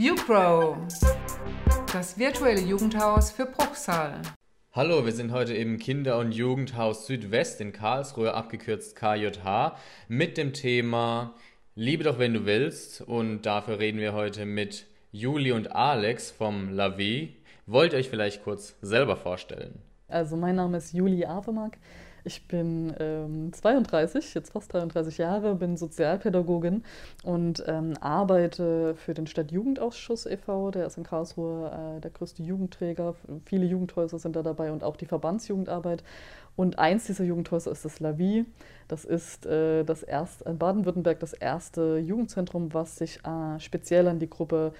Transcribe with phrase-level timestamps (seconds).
[0.00, 0.76] YouGrow,
[1.92, 4.22] das virtuelle Jugendhaus für Bruchsal.
[4.70, 9.74] Hallo, wir sind heute im Kinder- und Jugendhaus Südwest in Karlsruhe, abgekürzt KJH,
[10.06, 11.34] mit dem Thema
[11.74, 13.00] Liebe doch, wenn du willst.
[13.00, 17.34] Und dafür reden wir heute mit Juli und Alex vom Lavi.
[17.66, 19.80] Wollt ihr euch vielleicht kurz selber vorstellen?
[20.06, 21.76] Also mein Name ist Juli Avemark.
[22.24, 26.84] Ich bin ähm, 32, jetzt fast 33 Jahre, bin Sozialpädagogin
[27.24, 33.14] und ähm, arbeite für den Stadtjugendausschuss e.V., der ist in Karlsruhe äh, der größte Jugendträger.
[33.44, 36.02] Viele Jugendhäuser sind da dabei und auch die Verbandsjugendarbeit.
[36.56, 38.44] Und eins dieser Jugendhäuser ist das LAVI.
[38.88, 44.18] Das ist äh, das erste, in Baden-Württemberg das erste Jugendzentrum, was sich äh, speziell an
[44.18, 44.72] die Gruppe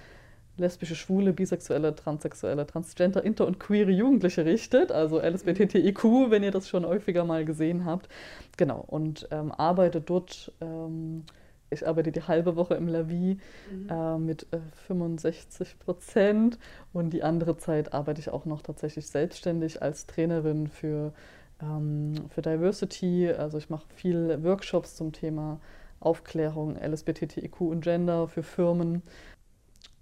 [0.59, 6.69] lesbische, schwule, bisexuelle, transsexuelle, transgender, inter- und queere Jugendliche richtet, also LSBTTIQ, wenn ihr das
[6.69, 8.09] schon häufiger mal gesehen habt.
[8.57, 11.23] Genau, und ähm, arbeite dort, ähm,
[11.69, 13.39] ich arbeite die halbe Woche im Lavi
[13.71, 13.89] mhm.
[13.89, 16.59] äh, mit äh, 65 Prozent
[16.93, 21.13] und die andere Zeit arbeite ich auch noch tatsächlich selbstständig als Trainerin für,
[21.61, 23.29] ähm, für Diversity.
[23.29, 25.59] Also ich mache viel Workshops zum Thema
[25.99, 29.03] Aufklärung, LSBTTIQ und Gender für Firmen.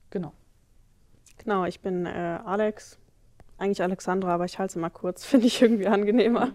[0.09, 0.31] Genau.
[1.47, 2.99] Genau, ich bin äh, Alex,
[3.57, 6.49] eigentlich Alexandra, aber ich halte es immer kurz, finde ich irgendwie angenehmer.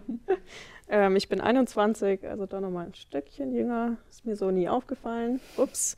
[0.91, 5.41] ähm, ich bin 21, also doch nochmal ein Stückchen jünger, ist mir so nie aufgefallen.
[5.57, 5.97] Ups.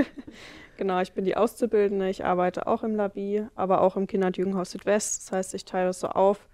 [0.78, 4.38] genau, ich bin die Auszubildende, ich arbeite auch im Labi, aber auch im Kinder- und
[4.38, 5.24] Jugendhaus Südwest.
[5.24, 6.48] Das heißt, ich teile es so auf.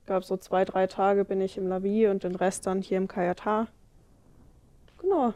[0.00, 2.96] Ich glaube, so zwei, drei Tage bin ich im Labi und den Rest dann hier
[2.96, 3.66] im KJH.
[5.02, 5.34] Genau.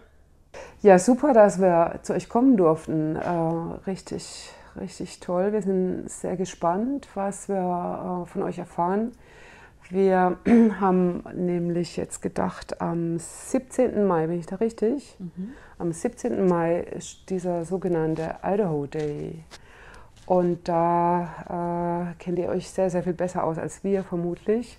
[0.80, 3.16] Ja, super, dass wir zu euch kommen durften.
[3.16, 3.28] Äh,
[3.86, 5.52] richtig richtig toll.
[5.52, 9.12] Wir sind sehr gespannt, was wir äh, von euch erfahren.
[9.88, 10.38] Wir
[10.80, 14.06] haben nämlich jetzt gedacht, am 17.
[14.06, 15.16] Mai, bin ich da richtig?
[15.18, 15.52] Mhm.
[15.78, 16.46] Am 17.
[16.46, 19.44] Mai ist dieser sogenannte Idaho Day.
[20.26, 24.78] Und da äh, kennt ihr euch sehr, sehr viel besser aus als wir vermutlich.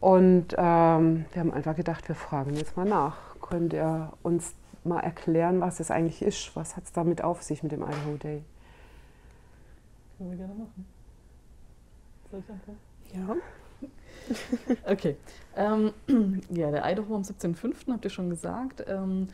[0.00, 3.18] Und ähm, wir haben einfach gedacht, wir fragen jetzt mal nach.
[3.42, 6.56] Könnt ihr uns mal erklären, was das eigentlich ist?
[6.56, 8.42] Was hat es damit auf sich mit dem Idaho Day?
[10.20, 10.84] Können wir gerne machen.
[12.30, 13.40] Soll ich anfangen?
[14.84, 14.86] Ja.
[14.92, 15.16] okay.
[15.56, 15.92] Ähm,
[16.50, 17.90] ja, der Idaho am 17.05.
[17.90, 18.84] habt ihr schon gesagt.
[18.86, 19.28] Ähm,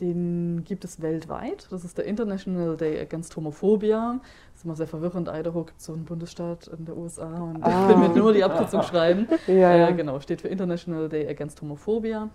[0.00, 1.66] den gibt es weltweit.
[1.68, 4.18] Das ist der International Day Against Homophobia.
[4.52, 5.28] Das ist immer sehr verwirrend.
[5.28, 7.82] Idaho gibt so einen Bundesstaat in der USA und ah.
[7.82, 9.28] ich will mir nur die Abkürzung schreiben.
[9.46, 9.88] Ja, ja.
[9.90, 12.30] Äh, genau, steht für International Day Against Homophobia.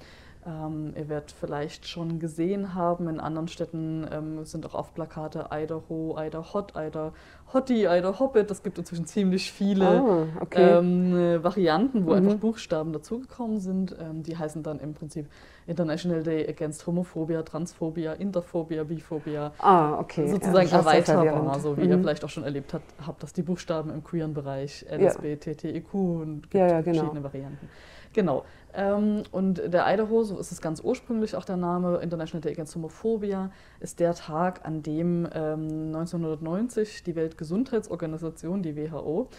[0.46, 5.50] Ähm, ihr werdet vielleicht schon gesehen haben, in anderen Städten ähm, sind auch oft Plakate
[5.52, 7.12] Idaho, Ida Hot, Ida
[7.54, 8.50] Hottie, Ida Hobbit.
[8.50, 10.78] Es gibt inzwischen ziemlich viele oh, okay.
[10.78, 12.18] ähm, Varianten, wo mhm.
[12.18, 13.96] einfach Buchstaben dazugekommen sind.
[14.00, 15.28] Ähm, die heißen dann im Prinzip
[15.70, 19.54] International Day Against Homophobia, Transphobia, Interphobia, Biphobia.
[19.60, 20.28] Ah, okay.
[20.28, 21.92] Sozusagen ja, erweiterbar, so wie mhm.
[21.92, 25.36] ihr vielleicht auch schon erlebt habt, habt, dass die Buchstaben im queeren Bereich LSB, ja.
[25.36, 26.98] TTIQ und gibt ja, ja, genau.
[26.98, 27.70] verschiedene Varianten.
[28.14, 28.44] Genau.
[28.74, 32.76] Ähm, und der Idaho, so ist es ganz ursprünglich auch der Name, International Day Against
[32.76, 39.30] Homophobia, ist der Tag, an dem ähm, 1990 die Weltgesundheitsorganisation, die WHO,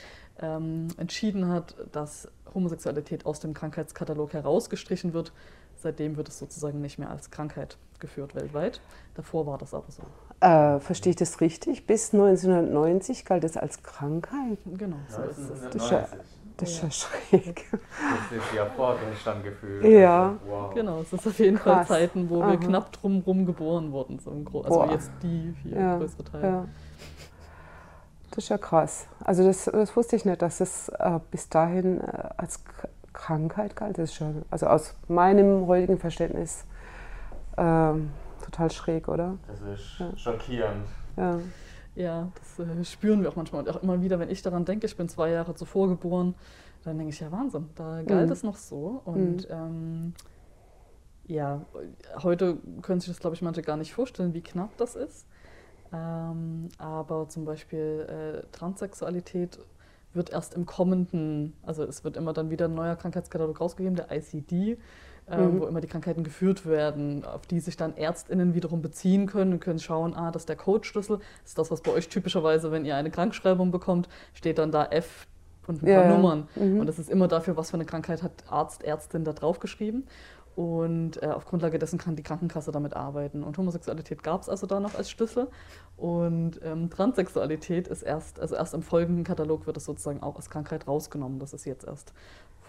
[0.40, 5.32] ähm, entschieden hat, dass Homosexualität aus dem Krankheitskatalog herausgestrichen wird.
[5.82, 8.80] Seitdem wird es sozusagen nicht mehr als Krankheit geführt weltweit.
[9.14, 10.02] Davor war das aber so.
[10.40, 11.86] Äh, verstehe ich das richtig?
[11.86, 14.58] Bis 1990 galt es als Krankheit?
[14.64, 15.60] Genau, so ist es.
[15.70, 16.08] Das ist ja
[16.60, 17.64] das ist ja schräg.
[17.72, 19.86] Das ist ja Vorstandgefühl.
[19.86, 20.36] Ja.
[20.46, 20.74] Wow.
[20.74, 21.88] Genau, es ist auf jeden Krass.
[21.88, 22.50] Fall Zeiten, wo Aha.
[22.50, 24.18] wir knapp drumherum geboren wurden.
[24.18, 24.90] So also Boah.
[24.90, 25.96] jetzt die hier, ja.
[25.96, 26.42] größere Teil.
[26.42, 26.68] Ja.
[28.30, 29.06] Das ist ja krass.
[29.24, 32.62] Also das, das wusste ich nicht, dass es äh, bis dahin äh, als
[33.12, 33.98] Krankheit galt.
[33.98, 36.64] Das ist schon, also aus meinem heutigen Verständnis
[37.56, 37.92] äh,
[38.44, 39.36] total schräg, oder?
[39.46, 40.16] Das ist ja.
[40.16, 40.86] schockierend.
[41.16, 41.38] Ja.
[41.96, 43.62] Ja, das äh, spüren wir auch manchmal.
[43.62, 46.34] Und auch immer wieder, wenn ich daran denke, ich bin zwei Jahre zuvor geboren,
[46.84, 48.32] dann denke ich, ja Wahnsinn, da galt mhm.
[48.32, 49.02] es noch so.
[49.04, 49.54] Und mhm.
[49.54, 50.14] ähm,
[51.26, 51.64] ja,
[52.22, 55.26] heute können sich das, glaube ich, manche gar nicht vorstellen, wie knapp das ist.
[55.92, 59.58] Ähm, aber zum Beispiel äh, Transsexualität
[60.12, 64.10] wird erst im kommenden, also es wird immer dann wieder ein neuer Krankheitskatalog rausgegeben, der
[64.10, 64.78] ICD,
[65.28, 65.60] ähm, mhm.
[65.60, 69.60] wo immer die Krankheiten geführt werden, auf die sich dann ÄrztInnen wiederum beziehen können und
[69.60, 72.84] können schauen, ah, das ist der Codeschlüssel, das ist das, was bei euch typischerweise, wenn
[72.84, 75.26] ihr eine Krankschreibung bekommt, steht dann da F
[75.66, 76.48] und ein paar ja, Nummern.
[76.56, 76.80] Mhm.
[76.80, 80.06] Und das ist immer dafür, was für eine Krankheit hat Arzt, Ärztin da drauf geschrieben.
[80.56, 83.42] Und äh, auf Grundlage dessen kann die Krankenkasse damit arbeiten.
[83.42, 85.48] Und Homosexualität gab es also da noch als Schlüssel.
[85.96, 90.50] Und ähm, Transsexualität ist erst, also erst im folgenden Katalog wird es sozusagen auch als
[90.50, 91.38] Krankheit rausgenommen.
[91.38, 92.12] Das ist jetzt erst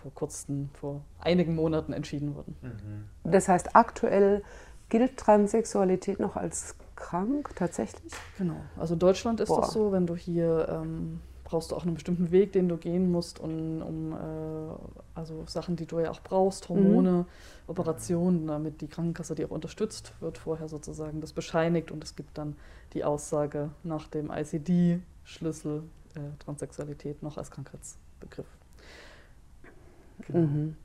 [0.02, 2.56] vor kurzem, vor einigen Monaten entschieden worden.
[2.62, 3.32] Mhm.
[3.32, 4.44] Das heißt, aktuell
[4.90, 8.14] gilt Transsexualität noch als krank, tatsächlich?
[8.38, 8.58] Genau.
[8.78, 9.62] Also in Deutschland ist Boah.
[9.62, 13.12] das so, wenn du hier ähm, brauchst du auch einen bestimmten Weg, den du gehen
[13.12, 14.16] musst, um, um äh,
[15.16, 17.26] also Sachen, die du ja auch brauchst, Hormone,
[17.68, 22.38] Operationen, damit die Krankenkasse die auch unterstützt, wird vorher sozusagen das bescheinigt und es gibt
[22.38, 22.56] dann
[22.94, 25.84] die Aussage nach dem ICD-Schlüssel
[26.16, 28.48] äh, Transsexualität noch als Krankheitsbegriff.
[30.28, 30.40] Genau.
[30.40, 30.76] Mhm.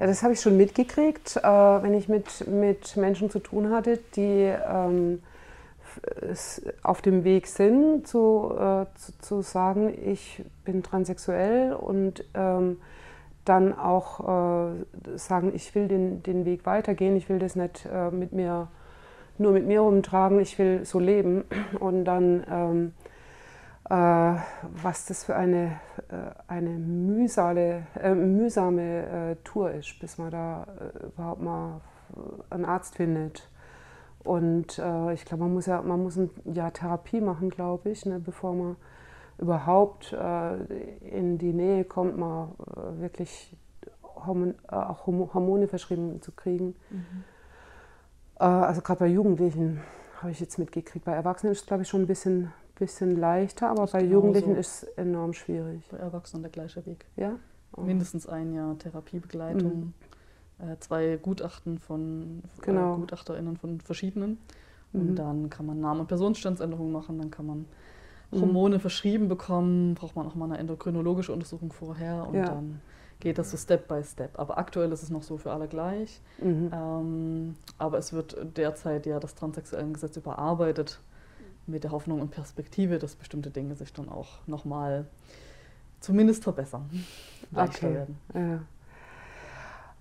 [0.00, 3.98] Ja, das habe ich schon mitgekriegt, äh, wenn ich mit, mit Menschen zu tun hatte,
[4.16, 5.22] die ähm,
[6.82, 12.78] auf dem Weg sind, zu, äh, zu, zu sagen, ich bin transsexuell und ähm,
[13.44, 18.10] dann auch äh, sagen, ich will den, den Weg weitergehen, ich will das nicht äh,
[18.10, 18.68] mit mir,
[19.38, 21.44] nur mit mir rumtragen, ich will so leben.
[21.80, 22.92] Und dann, ähm,
[23.88, 23.94] äh,
[24.82, 30.66] was das für eine, äh, eine mühsale, äh, mühsame Tour ist, bis man da
[31.02, 31.80] überhaupt mal
[32.50, 33.48] einen Arzt findet.
[34.24, 38.04] Und äh, ich glaube, man muss ja, man muss ein Jahr Therapie machen, glaube ich,
[38.04, 38.76] ne, bevor man
[39.38, 40.56] überhaupt äh,
[40.98, 43.56] in die Nähe kommt, mal äh, wirklich
[44.02, 46.76] Hormon, äh, auch Hormone verschrieben zu kriegen.
[48.38, 49.80] Äh, also gerade bei Jugendlichen
[50.20, 51.04] habe ich jetzt mitgekriegt.
[51.04, 54.02] Bei Erwachsenen ist es, glaube ich, schon ein bisschen, bisschen leichter, aber bei.
[54.02, 55.82] Jugendlichen ist es enorm schwierig.
[55.90, 57.06] Bei Erwachsenen der gleiche Weg.
[57.16, 57.36] Ja?
[57.76, 57.82] Oh.
[57.82, 59.94] Mindestens ein Jahr Therapiebegleitung,
[60.62, 62.94] äh, zwei Gutachten von Genau.
[62.94, 64.38] äh, GutachterInnen von verschiedenen.
[64.92, 65.00] Mhm.
[65.00, 67.66] Und dann kann man Namen- und Personenstandsänderungen machen, dann kann man
[68.32, 68.40] Mhm.
[68.42, 72.44] Hormone verschrieben bekommen, braucht man auch mal eine endokrinologische Untersuchung vorher und Ja.
[72.44, 72.80] dann
[73.18, 74.38] geht das so Step by Step.
[74.38, 76.20] Aber aktuell ist es noch so für alle gleich.
[76.40, 76.70] Mhm.
[76.72, 81.00] Ähm, aber es wird derzeit ja das Transsexuellengesetz überarbeitet
[81.66, 85.06] mit der Hoffnung und Perspektive, dass bestimmte Dinge sich dann auch nochmal
[86.00, 86.88] zumindest verbessern,
[87.54, 87.94] Okay.
[87.94, 88.18] werden.
[88.34, 88.60] Ja.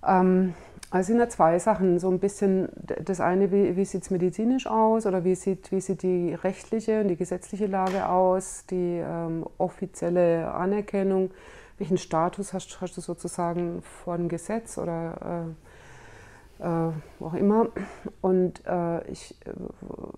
[0.06, 0.54] Ähm,
[0.92, 2.00] also sind da zwei Sachen.
[2.00, 5.82] So ein bisschen das eine, wie, wie sieht es medizinisch aus oder wie sieht, wie
[5.82, 11.32] sieht die rechtliche und die gesetzliche Lage aus, die ähm, offizielle Anerkennung.
[11.78, 15.48] Welchen Status hast, hast du sozusagen dem Gesetz oder
[16.60, 17.68] äh, äh, auch immer?
[18.22, 19.52] Und äh, ich, äh,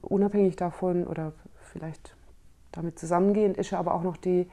[0.01, 2.15] unabhängig davon oder vielleicht
[2.71, 4.49] damit zusammengehend, ist ja aber auch noch die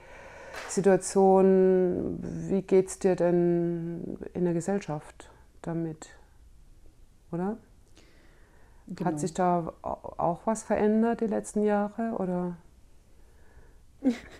[0.69, 2.19] Situation,
[2.49, 5.31] wie geht es dir denn in der Gesellschaft
[5.63, 6.09] damit?
[7.33, 7.57] Oder?
[8.89, 9.05] Genau.
[9.05, 12.13] Hat sich da au- auch was verändert die letzten Jahre?
[12.19, 12.57] Oder?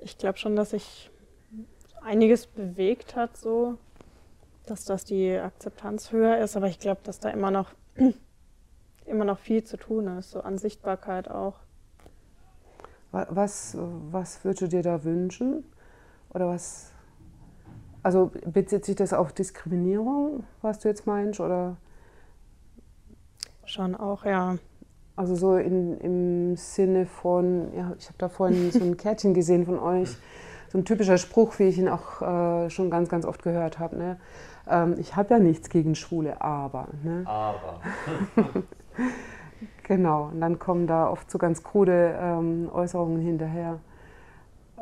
[0.00, 1.10] Ich glaube schon, dass sich
[2.02, 3.78] einiges bewegt hat, so,
[4.66, 7.72] dass das die Akzeptanz höher ist, aber ich glaube, dass da immer noch,
[9.06, 11.60] immer noch viel zu tun ist, so an Sichtbarkeit auch.
[13.14, 13.76] Wa- Was,
[14.10, 15.62] was würdest du dir da wünschen?
[16.30, 16.90] Oder was?
[18.02, 21.38] Also bezieht sich das auf Diskriminierung, was du jetzt meinst?
[21.38, 21.76] Oder
[23.64, 24.56] Schon auch, ja.
[25.16, 29.64] also so in, im Sinne von, ja, ich habe da vorhin so ein Kärtchen gesehen
[29.64, 30.14] von euch,
[30.70, 33.96] so ein typischer Spruch, wie ich ihn auch äh, schon ganz, ganz oft gehört habe.
[33.96, 34.16] Ne?
[34.68, 36.88] Ähm, ich habe ja nichts gegen Schwule, aber.
[37.04, 37.22] Ne?
[37.26, 37.80] Aber.
[39.84, 43.80] Genau, und dann kommen da oft so ganz krude ähm, Äußerungen hinterher.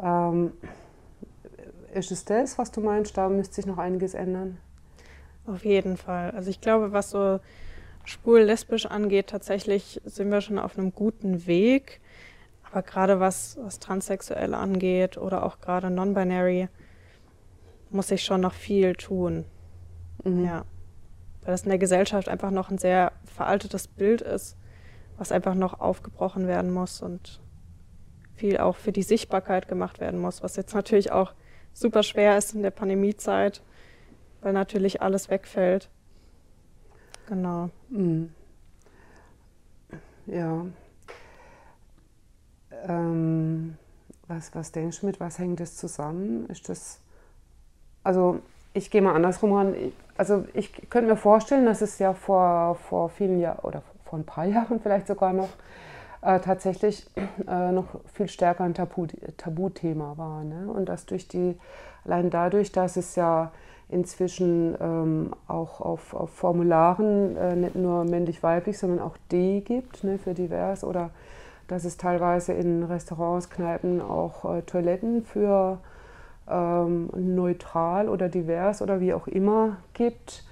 [0.01, 0.53] Ähm,
[1.95, 3.17] ist es das, was du meinst?
[3.17, 4.59] Da müsste sich noch einiges ändern.
[5.47, 6.31] Auf jeden Fall.
[6.31, 7.41] Also ich glaube, was so
[8.05, 12.01] schwul-lesbisch angeht, tatsächlich sind wir schon auf einem guten Weg.
[12.71, 16.69] Aber gerade was, was Transsexuelle angeht oder auch gerade Non-Binary,
[17.91, 19.45] muss sich schon noch viel tun.
[20.25, 20.45] Mhm.
[20.45, 20.65] Ja.
[21.43, 24.57] Weil das in der Gesellschaft einfach noch ein sehr veraltetes Bild ist,
[25.23, 27.41] was einfach noch aufgebrochen werden muss und
[28.35, 31.33] viel auch für die Sichtbarkeit gemacht werden muss, was jetzt natürlich auch
[31.73, 33.63] super schwer ist in der Pandemiezeit,
[34.41, 35.91] weil natürlich alles wegfällt.
[37.29, 37.71] Genau.
[37.89, 38.35] Mhm.
[40.27, 40.67] Ja.
[42.89, 43.79] Ähm,
[44.27, 46.49] was, was denkst du mit, was hängt das zusammen?
[46.49, 46.99] Ist das,
[48.03, 48.41] also
[48.75, 49.77] ich gehe mal andersrum ran.
[50.17, 54.27] Also ich könnte mir vorstellen, dass es ja vor, vor vielen Jahren oder vor ein
[54.27, 55.49] paar Jahren vielleicht sogar noch
[56.21, 57.07] äh, tatsächlich
[57.49, 59.07] äh, noch viel stärker ein Tabu,
[59.39, 60.45] Tabuthema war.
[60.45, 60.71] Ne?
[60.71, 61.59] Und dass durch die,
[62.05, 63.51] allein dadurch, dass es ja
[63.89, 70.19] inzwischen ähm, auch auf, auf Formularen äh, nicht nur männlich-weiblich, sondern auch D gibt ne,
[70.19, 71.11] für divers oder
[71.69, 75.79] dass es teilweise in Restaurants, Kneipen auch äh, Toiletten für
[76.51, 80.45] ähm, neutral oder divers oder wie auch immer gibt.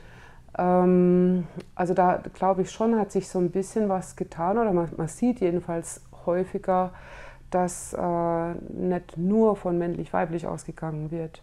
[0.59, 4.88] Ähm, also da glaube ich schon, hat sich so ein bisschen was getan oder man,
[4.97, 6.92] man sieht jedenfalls häufiger,
[7.50, 11.42] dass äh, nicht nur von männlich-weiblich ausgegangen wird.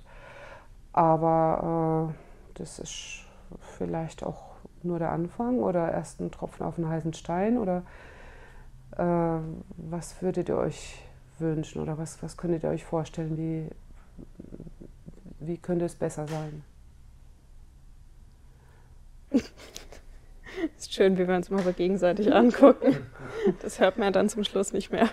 [0.93, 3.25] Aber äh, das ist
[3.77, 7.83] vielleicht auch nur der Anfang oder erst ein Tropfen auf einen heißen Stein oder
[8.97, 9.39] Äh,
[9.77, 11.03] was würdet ihr euch
[11.39, 13.37] wünschen oder was, was könntet ihr euch vorstellen?
[13.37, 13.69] Wie,
[15.39, 16.63] wie könnte es besser sein?
[20.77, 22.97] Ist schön, wie wir uns mal so gegenseitig angucken.
[23.61, 25.09] Das hört man ja dann zum Schluss nicht mehr.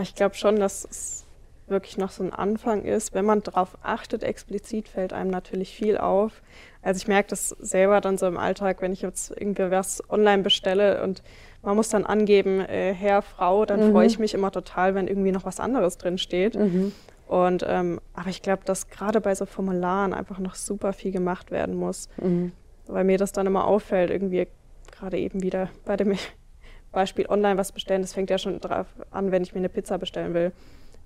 [0.00, 1.26] Ich glaube schon, dass es
[1.70, 3.14] wirklich noch so ein Anfang ist.
[3.14, 6.42] Wenn man darauf achtet, explizit fällt einem natürlich viel auf.
[6.82, 10.42] Also ich merke das selber dann so im Alltag, wenn ich jetzt irgendwie was online
[10.42, 11.22] bestelle und
[11.62, 13.92] man muss dann angeben, äh, Herr, Frau, dann mhm.
[13.92, 16.56] freue ich mich immer total, wenn irgendwie noch was anderes drin steht.
[16.56, 16.92] Mhm.
[17.30, 21.52] Und ähm, aber ich glaube, dass gerade bei so Formularen einfach noch super viel gemacht
[21.52, 22.50] werden muss, mhm.
[22.88, 24.48] weil mir das dann immer auffällt, irgendwie
[24.90, 26.16] gerade eben wieder bei dem
[26.92, 29.96] Beispiel online was bestellen, das fängt ja schon drauf an, wenn ich mir eine Pizza
[29.96, 30.48] bestellen will.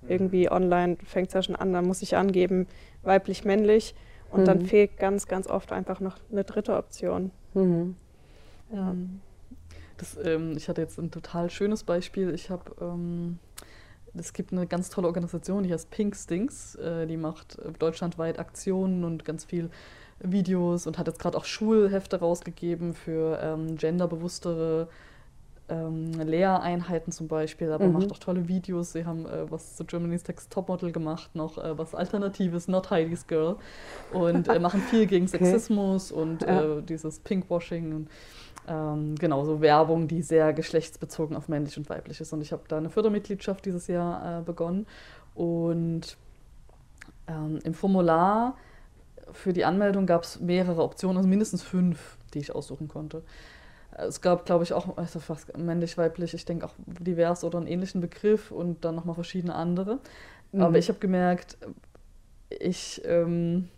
[0.01, 0.09] Mhm.
[0.09, 2.65] Irgendwie online fängt es ja schon an, dann muss ich angeben,
[3.03, 3.93] weiblich, männlich.
[4.31, 4.45] Und mhm.
[4.45, 7.29] dann fehlt ganz, ganz oft einfach noch eine dritte Option.
[7.53, 7.95] Mhm.
[8.73, 8.95] Ja.
[9.97, 12.33] Das, ähm, ich hatte jetzt ein total schönes Beispiel.
[12.33, 13.37] Ich habe, ähm,
[14.17, 16.75] es gibt eine ganz tolle Organisation, die heißt Pink Stinks.
[16.75, 19.69] Äh, die macht deutschlandweit Aktionen und ganz viel
[20.19, 24.87] Videos und hat jetzt gerade auch Schulhefte rausgegeben für ähm, genderbewusstere
[25.67, 27.93] ähm, Lehreinheiten zum Beispiel, aber mhm.
[27.93, 28.93] macht auch tolle Videos.
[28.93, 33.25] Sie haben äh, was zu Germany's Next Topmodel gemacht, noch äh, was Alternatives, Not Heidi's
[33.27, 33.55] Girl.
[34.13, 35.37] Und äh, machen viel gegen okay.
[35.37, 36.77] Sexismus und ja.
[36.77, 38.09] Äh, dieses Pinkwashing und
[38.67, 42.33] ähm, genau, so Werbung, die sehr geschlechtsbezogen auf männlich und weiblich ist.
[42.33, 44.87] Und ich habe da eine Fördermitgliedschaft dieses Jahr äh, begonnen.
[45.33, 46.17] Und
[47.27, 48.55] ähm, im Formular
[49.31, 53.23] für die Anmeldung gab es mehrere Optionen, also mindestens fünf, die ich aussuchen konnte.
[53.91, 57.67] Es gab, glaube ich, auch also fast männlich, weiblich, ich denke auch divers oder einen
[57.67, 59.99] ähnlichen Begriff und dann nochmal verschiedene andere.
[60.51, 60.61] Mhm.
[60.61, 61.57] Aber ich habe gemerkt,
[62.49, 63.69] ich ähm,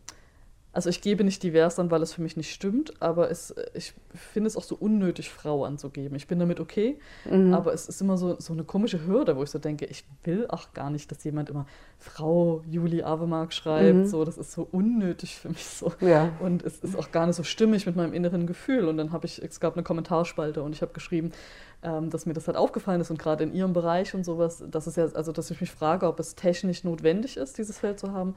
[0.77, 3.93] also ich gebe nicht divers an, weil es für mich nicht stimmt, aber es, ich
[4.13, 6.15] finde es auch so unnötig, Frau anzugeben.
[6.15, 7.51] Ich bin damit okay, mhm.
[7.51, 10.45] aber es ist immer so, so eine komische Hürde, wo ich so denke, ich will
[10.49, 11.65] auch gar nicht, dass jemand immer
[11.97, 13.95] Frau Juli Avemark schreibt.
[13.95, 14.05] Mhm.
[14.05, 15.93] So, das ist so unnötig für mich so.
[15.99, 16.29] Ja.
[16.41, 18.87] Und es ist auch gar nicht so stimmig mit meinem inneren Gefühl.
[18.87, 21.31] Und dann habe ich, es gab eine Kommentarspalte und ich habe geschrieben,
[21.81, 24.85] ähm, dass mir das halt aufgefallen ist und gerade in ihrem Bereich und sowas, dass
[24.85, 28.11] es ja, also dass ich mich frage, ob es technisch notwendig ist, dieses Feld zu
[28.11, 28.35] haben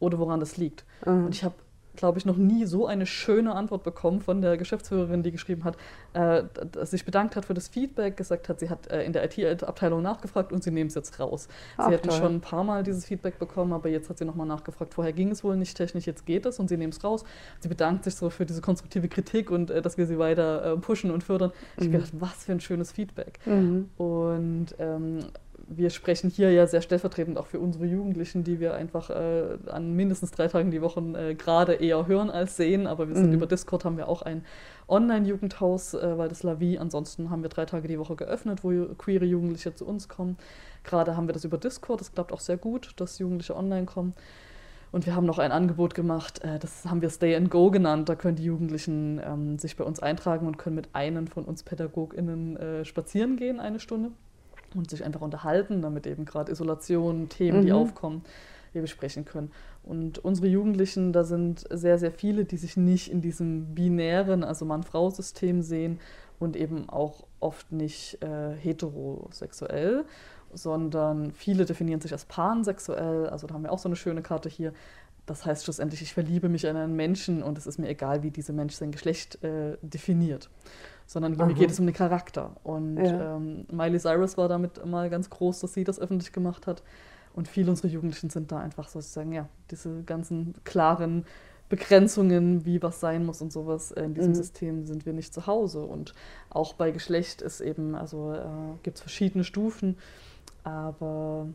[0.00, 0.84] oder woran das liegt.
[1.04, 1.26] Mhm.
[1.26, 1.54] Und ich habe
[1.96, 5.76] glaube ich, noch nie so eine schöne Antwort bekommen von der Geschäftsführerin, die geschrieben hat,
[6.12, 9.24] äh, dass sich bedankt hat für das Feedback, gesagt hat, sie hat äh, in der
[9.24, 11.48] IT-Abteilung nachgefragt und sie nehmen es jetzt raus.
[11.76, 12.18] Ach, sie hätten toll.
[12.18, 14.94] schon ein paar Mal dieses Feedback bekommen, aber jetzt hat sie nochmal nachgefragt.
[14.94, 17.24] Vorher ging es wohl nicht technisch, jetzt geht es und sie nehmen es raus.
[17.60, 20.76] Sie bedankt sich so für diese konstruktive Kritik und äh, dass wir sie weiter äh,
[20.76, 21.52] pushen und fördern.
[21.76, 21.92] Ich habe mhm.
[21.92, 23.38] gedacht, was für ein schönes Feedback.
[23.46, 23.90] Mhm.
[23.96, 25.20] Und ähm,
[25.68, 29.94] wir sprechen hier ja sehr stellvertretend auch für unsere Jugendlichen, die wir einfach äh, an
[29.94, 32.86] mindestens drei Tagen die Woche äh, gerade eher hören als sehen.
[32.86, 33.34] Aber wir sind mhm.
[33.34, 34.44] über Discord haben wir auch ein
[34.88, 36.78] Online-Jugendhaus, äh, weil das La Vie.
[36.78, 40.36] Ansonsten haben wir drei Tage die Woche geöffnet, wo queere Jugendliche zu uns kommen.
[40.84, 42.00] Gerade haben wir das über Discord.
[42.00, 44.14] Das klappt auch sehr gut, dass Jugendliche online kommen.
[44.92, 48.08] Und wir haben noch ein Angebot gemacht, äh, das haben wir Stay and Go genannt.
[48.08, 51.64] Da können die Jugendlichen ähm, sich bei uns eintragen und können mit einem von uns
[51.64, 54.12] PädagogInnen äh, spazieren gehen, eine Stunde
[54.76, 57.66] und sich einfach unterhalten, damit eben gerade Isolation, Themen, mhm.
[57.66, 58.22] die aufkommen,
[58.72, 59.50] wir besprechen können.
[59.82, 64.64] Und unsere Jugendlichen, da sind sehr, sehr viele, die sich nicht in diesem binären, also
[64.64, 66.00] Mann-Frau-System sehen
[66.38, 70.04] und eben auch oft nicht äh, heterosexuell,
[70.52, 73.28] sondern viele definieren sich als pansexuell.
[73.28, 74.72] Also da haben wir auch so eine schöne Karte hier.
[75.24, 78.30] Das heißt schlussendlich, ich verliebe mich in einen Menschen und es ist mir egal, wie
[78.30, 80.50] dieser Mensch sein Geschlecht äh, definiert
[81.06, 81.46] sondern Aha.
[81.46, 82.50] mir geht es um den Charakter.
[82.64, 83.36] Und ja.
[83.36, 86.82] ähm, Miley Cyrus war damit mal ganz groß, dass sie das öffentlich gemacht hat.
[87.34, 91.26] Und viele unserer Jugendlichen sind da einfach sozusagen, ja, diese ganzen klaren
[91.68, 94.36] Begrenzungen, wie was sein muss und sowas, in diesem mhm.
[94.36, 95.82] System sind wir nicht zu Hause.
[95.82, 96.14] Und
[96.50, 99.98] auch bei Geschlecht ist eben, also äh, gibt es verschiedene Stufen,
[100.62, 101.48] aber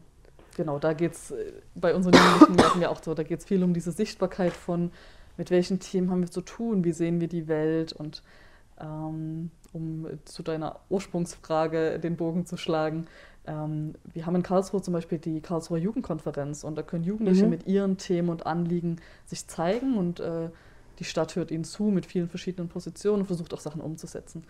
[0.56, 3.46] genau, da geht es äh, bei unseren Jugendlichen merken wir auch so, da geht es
[3.46, 4.92] viel um diese Sichtbarkeit von,
[5.38, 8.22] mit welchen Themen haben wir zu tun, wie sehen wir die Welt und
[8.78, 13.08] um zu deiner Ursprungsfrage den Bogen zu schlagen.
[13.46, 17.50] Ähm, wir haben in Karlsruhe zum Beispiel die Karlsruher Jugendkonferenz und da können Jugendliche mhm.
[17.50, 20.50] mit ihren Themen und Anliegen sich zeigen und äh,
[21.00, 24.44] die Stadt hört ihnen zu mit vielen verschiedenen Positionen und versucht auch Sachen umzusetzen.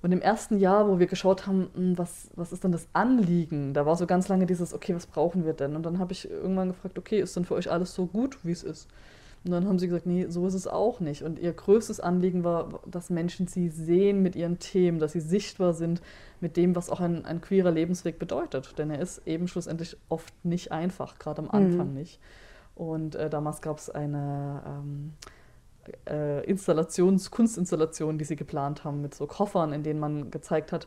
[0.00, 3.74] Und im ersten Jahr, wo wir geschaut haben, hm, was, was ist denn das Anliegen,
[3.74, 5.74] da war so ganz lange dieses, okay, was brauchen wir denn?
[5.74, 8.52] Und dann habe ich irgendwann gefragt, okay, ist denn für euch alles so gut, wie
[8.52, 8.88] es ist?
[9.44, 11.22] Und dann haben sie gesagt, nee, so ist es auch nicht.
[11.22, 15.74] Und ihr größtes Anliegen war, dass Menschen sie sehen mit ihren Themen, dass sie sichtbar
[15.74, 16.02] sind
[16.40, 18.78] mit dem, was auch ein, ein queerer Lebensweg bedeutet.
[18.78, 21.94] Denn er ist eben schlussendlich oft nicht einfach, gerade am Anfang mhm.
[21.94, 22.20] nicht.
[22.74, 25.12] Und äh, damals gab es eine, ähm,
[26.08, 30.86] äh, Installations-, Kunstinstallationen, die sie geplant haben, mit so Koffern, in denen man gezeigt hat,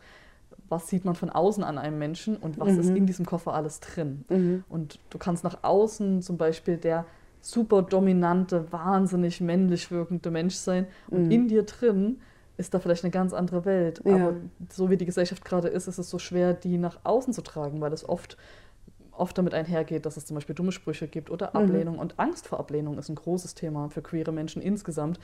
[0.70, 2.80] was sieht man von außen an einem Menschen und was mhm.
[2.80, 4.26] ist in diesem Koffer alles drin.
[4.30, 4.64] Mhm.
[4.70, 7.06] Und du kannst nach außen zum Beispiel der
[7.42, 11.32] super dominante, wahnsinnig männlich wirkende Mensch sein und mhm.
[11.32, 12.22] in dir drin
[12.58, 14.02] ist da vielleicht eine ganz andere Welt.
[14.06, 14.16] Ja.
[14.16, 14.36] Aber
[14.70, 17.82] so wie die Gesellschaft gerade ist, ist es so schwer, die nach außen zu tragen,
[17.82, 18.38] weil es oft,
[19.12, 21.60] oft damit einhergeht, dass es zum Beispiel dumme Sprüche gibt oder mhm.
[21.62, 21.96] Ablehnung.
[21.96, 22.02] Mhm.
[22.02, 25.20] Und Angst vor Ablehnung ist ein großes Thema für queere Menschen insgesamt.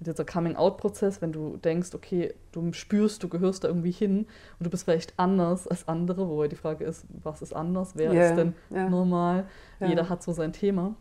[0.00, 4.26] Dieser Coming-out-Prozess, wenn du denkst, okay, du spürst, du gehörst da irgendwie hin
[4.58, 8.10] und du bist vielleicht anders als andere, wobei die Frage ist, was ist anders, wer
[8.10, 8.30] yeah.
[8.30, 8.88] ist denn yeah.
[8.88, 9.46] normal?
[9.78, 9.90] Yeah.
[9.90, 10.96] Jeder hat so sein Thema.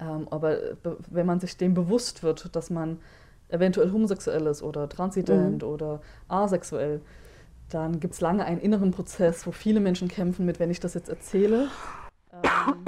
[0.00, 0.58] Ähm, aber
[1.10, 2.98] wenn man sich dem bewusst wird, dass man
[3.48, 5.68] eventuell homosexuell ist oder transident mhm.
[5.68, 7.00] oder asexuell,
[7.70, 10.94] dann gibt es lange einen inneren Prozess, wo viele Menschen kämpfen mit, wenn ich das
[10.94, 11.68] jetzt erzähle,
[12.32, 12.84] ähm,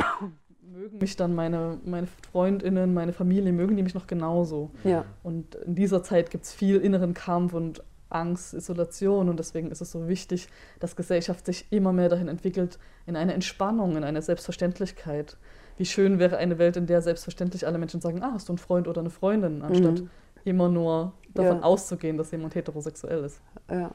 [0.61, 4.71] mögen mich dann meine, meine Freundinnen, meine Familie, mögen die mich noch genauso.
[4.83, 5.05] Ja.
[5.23, 9.81] Und in dieser Zeit gibt es viel inneren Kampf und Angst, Isolation und deswegen ist
[9.81, 10.49] es so wichtig,
[10.81, 15.37] dass Gesellschaft sich immer mehr dahin entwickelt, in eine Entspannung, in eine Selbstverständlichkeit.
[15.77, 18.59] Wie schön wäre eine Welt, in der selbstverständlich alle Menschen sagen, ah, hast du einen
[18.59, 20.11] Freund oder eine Freundin, anstatt mhm
[20.45, 21.63] immer nur davon ja.
[21.63, 23.41] auszugehen, dass jemand heterosexuell ist.
[23.71, 23.91] Ja.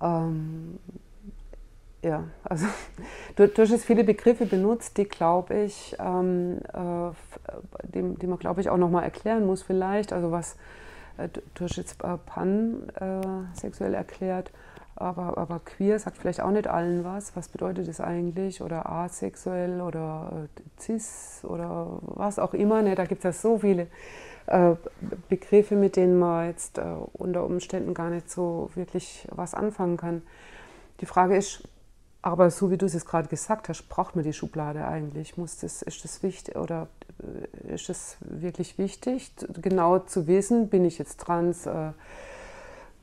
[0.00, 0.78] Ähm,
[2.02, 2.66] ja, also
[3.36, 7.10] du, du hast jetzt viele Begriffe benutzt, die glaube ich, ähm, äh,
[7.84, 10.12] die, die man glaube ich auch nochmal erklären muss vielleicht.
[10.12, 10.56] Also was,
[11.16, 14.50] äh, du, du hast jetzt äh, pansexuell äh, erklärt,
[14.96, 17.36] aber, aber queer sagt vielleicht auch nicht allen was.
[17.36, 18.62] Was bedeutet das eigentlich?
[18.62, 22.82] Oder asexuell oder äh, cis oder was auch immer.
[22.82, 22.94] Ne?
[22.94, 23.88] Da gibt es ja so viele
[24.46, 24.74] äh,
[25.28, 30.22] Begriffe, mit denen man jetzt äh, unter Umständen gar nicht so wirklich was anfangen kann.
[31.00, 31.68] Die Frage ist,
[32.22, 35.36] aber so wie du es jetzt gerade gesagt hast, braucht man die Schublade eigentlich?
[35.36, 36.88] Muss das, ist das wichtig oder
[37.66, 41.92] äh, ist es wirklich wichtig, genau zu wissen, bin ich jetzt trans, äh,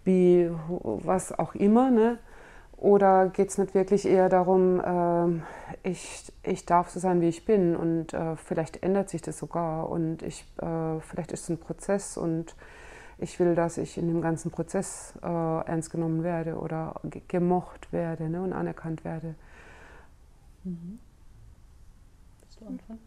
[0.04, 2.20] bi, was auch immer, ne?
[2.78, 7.46] Oder geht es nicht wirklich eher darum, äh, ich, ich darf so sein, wie ich
[7.46, 11.60] bin und äh, vielleicht ändert sich das sogar und ich, äh, vielleicht ist es ein
[11.60, 12.56] Prozess und
[13.20, 16.96] ich will, dass ich in dem ganzen Prozess äh, ernst genommen werde oder
[17.30, 19.36] gemocht werde ne, und anerkannt werde.
[20.66, 21.00] Mhm.
[22.42, 23.00] Willst du anfangen?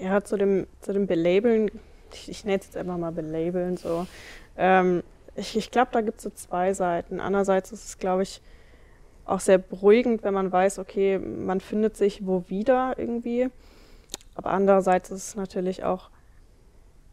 [0.00, 1.70] Ja, zu dem, zu dem Belabeln,
[2.12, 4.06] ich, ich nenne es jetzt einfach mal Belabeln so.
[4.56, 5.02] Ähm,
[5.36, 7.20] ich, ich glaube, da gibt es so zwei Seiten.
[7.20, 8.40] Einerseits ist es, glaube ich,
[9.24, 13.48] auch sehr beruhigend, wenn man weiß, okay, man findet sich wo wieder irgendwie.
[14.34, 16.10] Aber andererseits ist es natürlich auch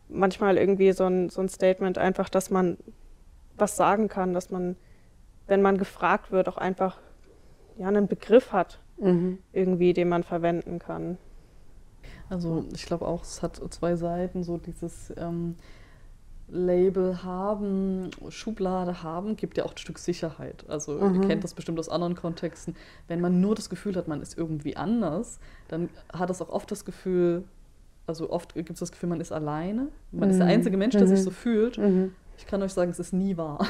[0.10, 2.78] manchmal irgendwie so ein, so ein Statement einfach, dass man
[3.58, 4.76] was sagen kann, dass man,
[5.48, 7.00] wenn man gefragt wird, auch einfach
[7.78, 9.40] ja, einen Begriff hat, mhm.
[9.52, 11.18] irgendwie, den man verwenden kann.
[12.30, 15.56] Also ich glaube auch, es hat zwei Seiten, so dieses ähm,
[16.54, 20.66] Label haben, Schublade haben, gibt ja auch ein Stück Sicherheit.
[20.68, 21.16] Also mhm.
[21.16, 22.76] ihr kennt das bestimmt aus anderen Kontexten.
[23.08, 26.70] Wenn man nur das Gefühl hat, man ist irgendwie anders, dann hat es auch oft
[26.72, 27.44] das Gefühl,
[28.06, 29.88] also oft gibt es das Gefühl, man ist alleine.
[30.12, 30.32] Man mhm.
[30.32, 30.54] ist der mhm.
[30.54, 31.08] einzige Mensch, der mhm.
[31.08, 31.78] sich so fühlt.
[32.38, 33.66] Ich kann euch sagen, es ist nie wahr.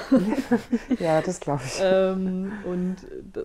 [0.99, 1.79] ja, das glaube ich.
[1.81, 2.95] ähm, und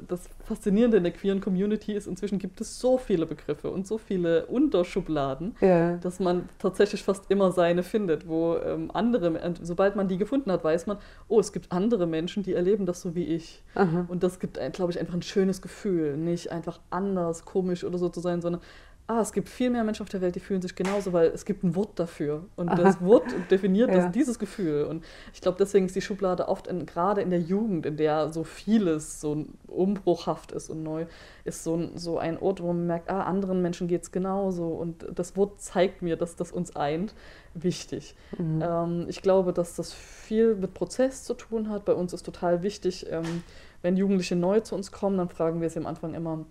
[0.09, 3.99] das Faszinierende in der queeren Community ist, inzwischen gibt es so viele Begriffe und so
[3.99, 5.97] viele Unterschubladen, ja.
[5.97, 10.65] dass man tatsächlich fast immer seine findet, wo ähm, andere, sobald man die gefunden hat,
[10.65, 13.63] weiß man, oh, es gibt andere Menschen, die erleben das so wie ich.
[13.75, 14.07] Aha.
[14.09, 18.09] Und das gibt, glaube ich, einfach ein schönes Gefühl, nicht einfach anders, komisch oder so
[18.09, 18.63] zu sein, sondern
[19.09, 21.47] ah, es gibt viel mehr Menschen auf der Welt, die fühlen sich genauso, weil es
[21.47, 22.45] gibt ein Wort dafür.
[22.57, 22.77] Und Aha.
[22.77, 23.97] das Wort definiert ja.
[23.97, 24.85] das, dieses Gefühl.
[24.85, 28.31] Und ich glaube, deswegen ist die Schublade oft, in, gerade in der Jugend, in der
[28.31, 31.07] so vieles so umbruchhaft ist und neu,
[31.45, 34.69] ist so, so ein Ort, wo man merkt, ah, anderen Menschen geht es genauso.
[34.69, 37.15] Und das Wort zeigt mir, dass das uns eint,
[37.55, 38.15] wichtig.
[38.37, 38.63] Mhm.
[38.63, 41.87] Ähm, ich glaube, dass das viel mit Prozess zu tun hat.
[41.87, 43.43] Bei uns ist total wichtig, ähm,
[43.81, 46.45] wenn Jugendliche neu zu uns kommen, dann fragen wir sie am Anfang immer,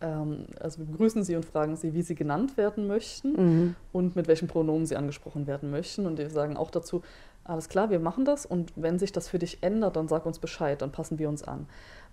[0.00, 3.74] also wir begrüßen sie und fragen sie, wie sie genannt werden möchten mhm.
[3.92, 6.06] und mit welchen Pronomen sie angesprochen werden möchten.
[6.06, 7.02] Und wir sagen auch dazu,
[7.44, 10.38] alles klar, wir machen das und wenn sich das für dich ändert, dann sag uns
[10.38, 11.66] Bescheid, dann passen wir uns an.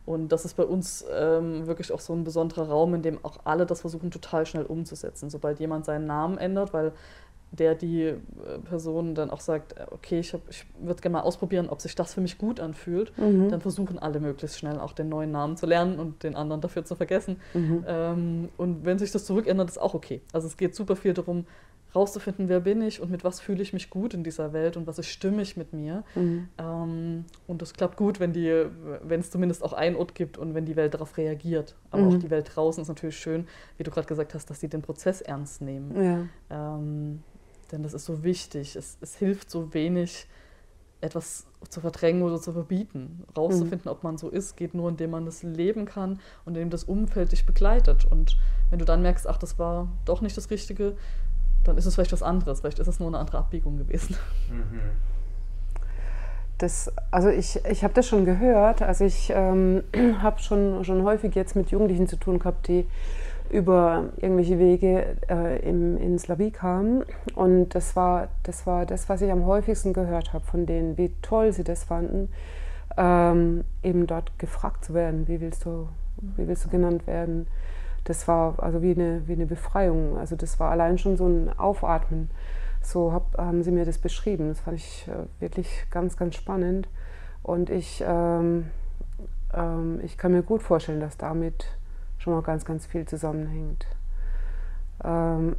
[0.06, 3.38] Und das ist bei uns ähm, wirklich auch so ein besonderer Raum, in dem auch
[3.46, 5.30] alle das versuchen, total schnell umzusetzen.
[5.30, 6.92] Sobald jemand seinen Namen ändert, weil
[7.54, 8.18] der die äh,
[8.68, 12.14] Person dann auch sagt, äh, okay, ich, ich würde gerne mal ausprobieren, ob sich das
[12.14, 13.50] für mich gut anfühlt, mhm.
[13.50, 16.84] dann versuchen alle möglichst schnell auch den neuen Namen zu lernen und den anderen dafür
[16.84, 17.40] zu vergessen.
[17.54, 17.86] Mhm.
[17.88, 20.22] Ähm, und wenn sich das zurückändert, ist auch okay.
[20.34, 21.46] Also es geht super viel darum,
[21.96, 24.88] rauszufinden, wer bin ich und mit was fühle ich mich gut in dieser Welt und
[24.88, 26.04] was ist stimmig mit mir.
[26.16, 26.48] Mhm.
[26.58, 28.66] Ähm, und das klappt gut, wenn die,
[29.04, 31.76] wenn es zumindest auch einen Ort gibt und wenn die Welt darauf reagiert.
[31.92, 32.08] Aber mhm.
[32.08, 34.82] auch die Welt draußen ist natürlich schön, wie du gerade gesagt hast, dass sie den
[34.82, 36.30] Prozess ernst nehmen.
[36.50, 36.76] Ja.
[36.76, 37.22] Ähm,
[37.74, 38.76] denn das ist so wichtig.
[38.76, 40.28] Es, es hilft so wenig,
[41.02, 43.26] etwas zu verdrängen oder zu verbieten.
[43.36, 43.92] Rauszufinden, mhm.
[43.92, 47.34] ob man so ist, geht nur, indem man das leben kann und indem das Umfeld
[47.34, 48.06] dich begleitet.
[48.06, 48.38] Und
[48.70, 50.96] wenn du dann merkst, ach, das war doch nicht das Richtige,
[51.66, 52.62] dann ist es vielleicht was anderes.
[52.62, 54.16] Vielleicht ist es nur eine andere Abbiegung gewesen.
[54.50, 54.80] Mhm.
[56.60, 58.82] Das, also ich, ich habe das schon gehört.
[58.82, 59.84] Also ich ähm,
[60.22, 62.86] habe schon, schon häufig jetzt mit Jugendlichen zu tun gehabt, die
[63.54, 67.04] über irgendwelche Wege äh, im, in Slawie kamen.
[67.36, 71.14] Und das war, das war das, was ich am häufigsten gehört habe von denen, wie
[71.22, 72.30] toll sie das fanden,
[72.98, 75.88] ähm, eben dort gefragt zu werden, wie willst du,
[76.36, 77.48] wie willst du genannt werden.
[78.06, 80.18] Das war also wie eine, wie eine Befreiung.
[80.18, 82.32] Also das war allein schon so ein Aufatmen.
[82.82, 84.50] So hab, haben sie mir das beschrieben.
[84.50, 86.90] Das fand ich äh, wirklich ganz, ganz spannend.
[87.44, 88.72] Und ich, ähm,
[89.54, 91.66] ähm, ich kann mir gut vorstellen, dass damit
[92.24, 93.86] schon mal ganz, ganz viel zusammenhängt.
[95.04, 95.58] Ähm,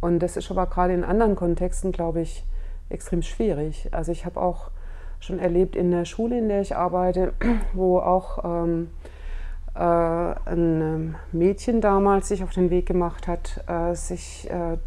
[0.00, 2.44] und das ist aber gerade in anderen Kontexten, glaube ich,
[2.90, 3.88] extrem schwierig.
[3.92, 4.70] Also ich habe auch
[5.20, 7.32] schon erlebt in der Schule, in der ich arbeite,
[7.72, 8.90] wo auch ähm,
[9.74, 14.78] äh, ein ähm, Mädchen damals sich auf den Weg gemacht hat, äh, sich äh, äh,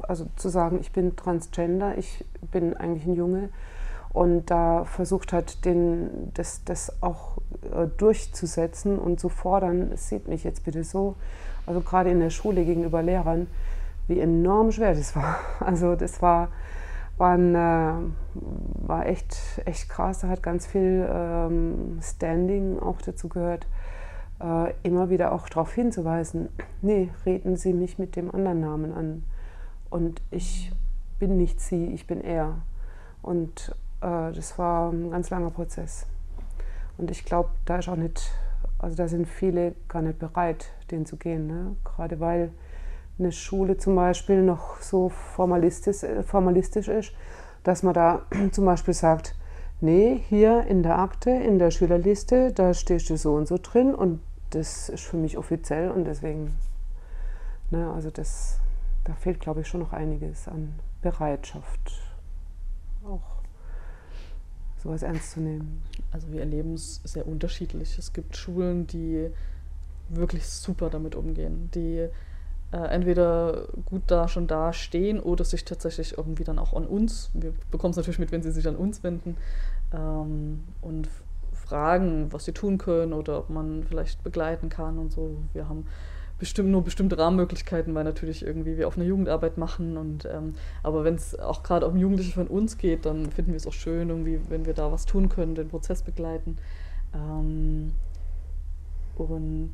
[0.00, 3.50] also zu sagen, ich bin transgender, ich bin eigentlich ein Junge
[4.16, 10.26] und da versucht hat, den, das, das auch äh, durchzusetzen und zu fordern, es sieht
[10.26, 11.16] mich jetzt bitte so,
[11.66, 13.46] also gerade in der Schule gegenüber Lehrern,
[14.08, 15.36] wie enorm schwer das war.
[15.60, 16.48] Also das war,
[17.18, 17.92] war, äh,
[18.86, 23.66] war echt, echt krass, da hat ganz viel ähm, Standing auch dazu gehört,
[24.40, 26.48] äh, immer wieder auch darauf hinzuweisen,
[26.80, 29.24] nee, reden Sie mich mit dem anderen Namen an.
[29.90, 30.72] Und ich
[31.18, 32.54] bin nicht sie, ich bin er.
[33.20, 33.74] Und
[34.06, 36.06] äh, das war ein ganz langer Prozess.
[36.98, 38.30] Und ich glaube, da ist auch nicht,
[38.78, 41.46] also da sind viele gar nicht bereit, den zu gehen.
[41.46, 41.76] Ne?
[41.84, 42.52] Gerade weil
[43.18, 47.12] eine Schule zum Beispiel noch so formalistisch, äh, formalistisch ist,
[47.64, 49.34] dass man da zum Beispiel sagt,
[49.80, 53.94] nee, hier in der Akte, in der Schülerliste, da stehst du so und so drin
[53.94, 56.56] und das ist für mich offiziell und deswegen,
[57.70, 58.60] ne, also das,
[59.04, 62.00] da fehlt, glaube ich, schon noch einiges an Bereitschaft,
[63.04, 63.35] auch
[64.86, 65.82] sowas ernst zu nehmen?
[66.12, 67.98] Also wir erleben es sehr unterschiedlich.
[67.98, 69.30] Es gibt Schulen, die
[70.08, 72.08] wirklich super damit umgehen, die
[72.72, 77.30] äh, entweder gut da schon da stehen oder sich tatsächlich irgendwie dann auch an uns,
[77.34, 79.36] wir bekommen es natürlich mit, wenn sie sich an uns wenden
[79.92, 81.08] ähm, und
[81.52, 85.36] fragen, was sie tun können oder ob man vielleicht begleiten kann und so.
[85.52, 85.86] Wir haben
[86.38, 89.96] bestimmt nur bestimmte Rahmenmöglichkeiten, weil natürlich irgendwie wir auf eine Jugendarbeit machen.
[89.96, 93.56] Und, ähm, aber wenn es auch gerade um Jugendliche von uns geht, dann finden wir
[93.56, 96.58] es auch schön, irgendwie, wenn wir da was tun können, den Prozess begleiten.
[97.14, 97.92] Ähm,
[99.16, 99.72] und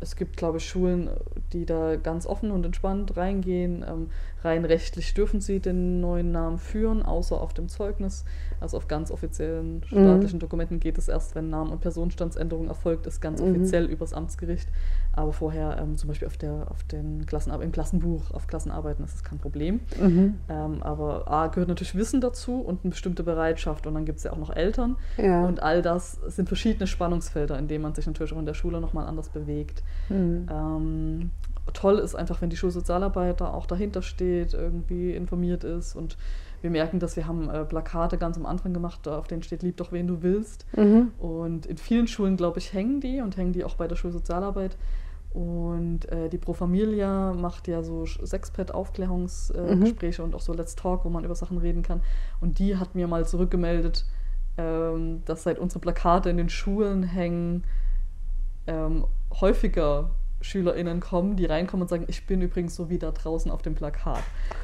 [0.00, 1.10] es gibt, glaube ich, Schulen,
[1.52, 3.84] die da ganz offen und entspannt reingehen.
[3.88, 4.10] Ähm,
[4.44, 8.24] rein rechtlich dürfen sie den neuen Namen führen, außer auf dem Zeugnis.
[8.60, 9.84] Also auf ganz offiziellen mhm.
[9.84, 10.40] staatlichen mhm.
[10.40, 13.50] Dokumenten geht es erst, wenn Namen- und Personenstandsänderung erfolgt ist, ganz mhm.
[13.50, 14.68] offiziell übers Amtsgericht.
[15.12, 19.14] Aber vorher ähm, zum Beispiel auf der, auf den Klassenar im Klassenbuch, auf Klassenarbeiten ist
[19.14, 19.80] es kein Problem.
[20.00, 20.34] Mhm.
[20.48, 23.86] Ähm, aber A gehört natürlich Wissen dazu und eine bestimmte Bereitschaft.
[23.86, 24.96] Und dann gibt es ja auch noch Eltern.
[25.18, 25.44] Ja.
[25.44, 28.80] Und all das sind verschiedene Spannungsfelder, in denen man sich natürlich auch in der Schule
[28.80, 29.82] nochmal anders bewegt.
[30.08, 30.46] Mhm.
[30.50, 31.30] Ähm,
[31.72, 36.16] toll ist einfach, wenn die Schulsozialarbeiter auch dahinter steht, irgendwie informiert ist und
[36.62, 39.78] wir merken, dass wir haben äh, Plakate ganz am Anfang gemacht, auf denen steht, lieb
[39.78, 40.64] doch wen du willst.
[40.76, 41.10] Mhm.
[41.18, 44.76] Und in vielen Schulen, glaube ich, hängen die und hängen die auch bei der Schulsozialarbeit.
[45.32, 50.28] Und äh, die Pro Familia macht ja so Sexpad-Aufklärungsgespräche äh, mhm.
[50.28, 52.00] und auch so Let's Talk, wo man über Sachen reden kann.
[52.40, 54.04] Und die hat mir mal zurückgemeldet,
[54.56, 57.64] ähm, dass seit unsere Plakate in den Schulen hängen,
[58.66, 59.06] ähm,
[59.40, 60.10] häufiger
[60.42, 63.74] SchülerInnen kommen, die reinkommen und sagen, ich bin übrigens so wie da draußen auf dem
[63.74, 64.22] Plakat.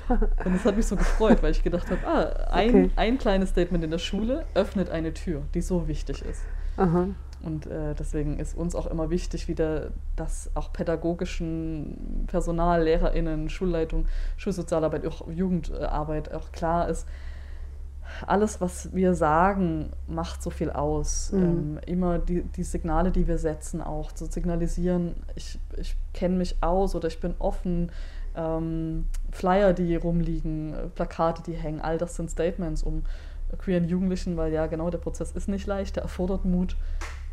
[0.09, 2.91] Und das hat mich so gefreut, weil ich gedacht habe, ah, ein, okay.
[2.97, 6.43] ein kleines Statement in der Schule öffnet eine Tür, die so wichtig ist.
[6.77, 7.09] Aha.
[7.41, 14.07] Und äh, deswegen ist uns auch immer wichtig, wieder, dass auch pädagogischen Personal, LehrerInnen, Schulleitung,
[14.37, 17.07] Schulsozialarbeit, auch Jugendarbeit auch klar ist,
[18.27, 21.33] alles, was wir sagen, macht so viel aus.
[21.33, 21.43] Mhm.
[21.43, 26.57] Ähm, immer die, die Signale, die wir setzen, auch zu signalisieren, ich, ich kenne mich
[26.63, 27.91] aus oder ich bin offen.
[28.37, 33.03] Ähm, Flyer, die rumliegen, Plakate, die hängen, all das sind Statements um
[33.57, 36.77] queeren Jugendlichen, weil ja genau der Prozess ist nicht leicht, der erfordert Mut,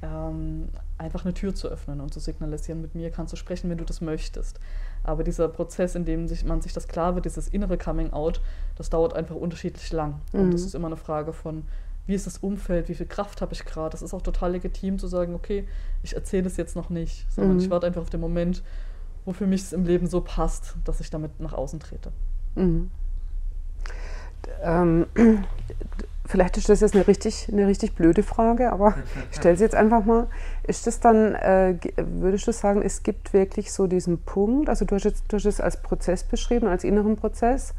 [0.01, 3.77] ähm, einfach eine Tür zu öffnen und zu signalisieren, mit mir kannst du sprechen, wenn
[3.77, 4.59] du das möchtest.
[5.05, 8.41] Aber dieser Prozess, in dem sich, man sich das klar wird, dieses innere Coming Out,
[8.75, 10.21] das dauert einfach unterschiedlich lang.
[10.33, 10.39] Mhm.
[10.39, 11.63] Und das ist immer eine Frage von,
[12.07, 13.91] wie ist das Umfeld, wie viel Kraft habe ich gerade.
[13.91, 15.67] Das ist auch total legitim zu sagen, okay,
[16.03, 17.59] ich erzähle es jetzt noch nicht, sondern mhm.
[17.59, 18.63] ich warte einfach auf den Moment,
[19.25, 22.11] wo für mich es im Leben so passt, dass ich damit nach außen trete.
[22.55, 22.89] Mhm.
[24.61, 25.07] ähm,
[26.25, 28.95] vielleicht ist das jetzt eine richtig, eine richtig blöde Frage, aber
[29.31, 30.27] ich stelle sie jetzt einfach mal.
[30.63, 34.95] Ist das dann, äh, würdest du sagen, es gibt wirklich so diesen Punkt, also du
[34.95, 37.73] hast, jetzt, du hast es als Prozess beschrieben, als inneren Prozess,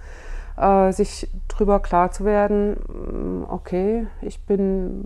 [0.57, 5.05] äh, sich darüber klar zu werden, mm, okay, ich bin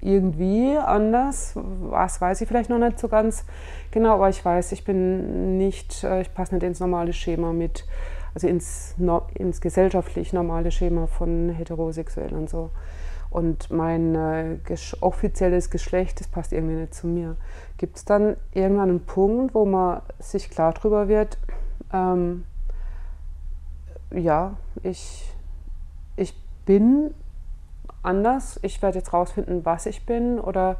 [0.00, 3.44] irgendwie anders, was weiß ich vielleicht noch nicht so ganz
[3.90, 7.84] genau, aber ich weiß, ich bin nicht, äh, ich passe nicht ins normale Schema mit
[8.36, 8.94] also ins,
[9.32, 12.68] ins gesellschaftlich normale Schema von heterosexuell und so.
[13.30, 14.58] Und mein äh,
[15.00, 17.36] offizielles Geschlecht, das passt irgendwie nicht zu mir.
[17.78, 21.38] Gibt es dann irgendwann einen Punkt, wo man sich klar darüber wird,
[21.94, 22.44] ähm,
[24.10, 25.32] ja, ich,
[26.16, 26.34] ich
[26.66, 27.14] bin
[28.02, 30.76] anders, ich werde jetzt rausfinden, was ich bin oder,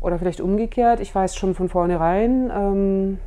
[0.00, 3.18] oder vielleicht umgekehrt, ich weiß schon von vornherein, ähm,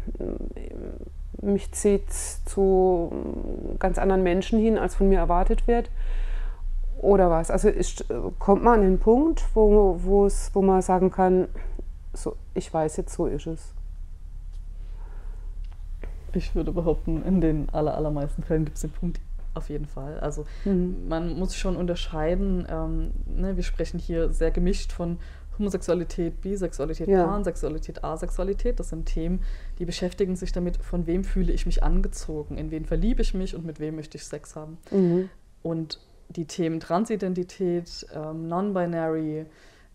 [1.41, 3.11] mich zieht zu
[3.79, 5.89] ganz anderen Menschen hin, als von mir erwartet wird.
[6.97, 7.51] Oder was?
[7.51, 8.05] Also ist,
[8.39, 11.47] kommt man an den Punkt, wo, wo man sagen kann,
[12.13, 13.73] so, ich weiß jetzt, so ist es.
[16.33, 19.19] Ich würde behaupten, in den aller, allermeisten Fällen gibt es den Punkt
[19.53, 20.19] auf jeden Fall.
[20.19, 21.07] Also mhm.
[21.07, 25.17] man muss schon unterscheiden, ähm, ne, wir sprechen hier sehr gemischt von
[25.57, 27.25] Homosexualität, Bisexualität, ja.
[27.25, 29.41] Pansexualität, Asexualität, das sind Themen,
[29.79, 33.55] die beschäftigen sich damit, von wem fühle ich mich angezogen, in wen verliebe ich mich
[33.55, 34.77] und mit wem möchte ich Sex haben.
[34.91, 35.29] Mhm.
[35.63, 39.45] Und die Themen Transidentität, ähm, Non-Binary,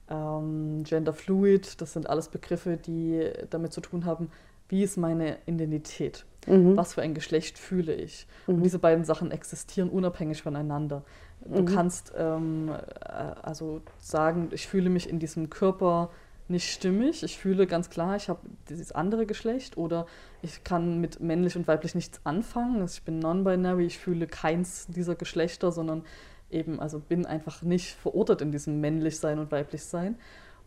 [0.08, 4.30] ähm, Gender Fluid, das sind alles Begriffe, die damit zu tun haben,
[4.68, 6.24] wie ist meine Identität?
[6.46, 6.76] Mhm.
[6.76, 8.26] Was für ein Geschlecht fühle ich?
[8.46, 8.56] Mhm.
[8.56, 11.02] Und diese beiden Sachen existieren unabhängig voneinander.
[11.44, 11.66] Du mhm.
[11.66, 16.10] kannst ähm, äh, also sagen, ich fühle mich in diesem Körper
[16.48, 17.22] nicht stimmig.
[17.22, 20.06] Ich fühle ganz klar, ich habe dieses andere Geschlecht oder
[20.42, 22.80] ich kann mit männlich und weiblich nichts anfangen.
[22.80, 26.04] Also ich bin non-binary, ich fühle keins dieser Geschlechter, sondern
[26.50, 30.16] eben, also bin einfach nicht verortet in diesem männlich sein und weiblich sein.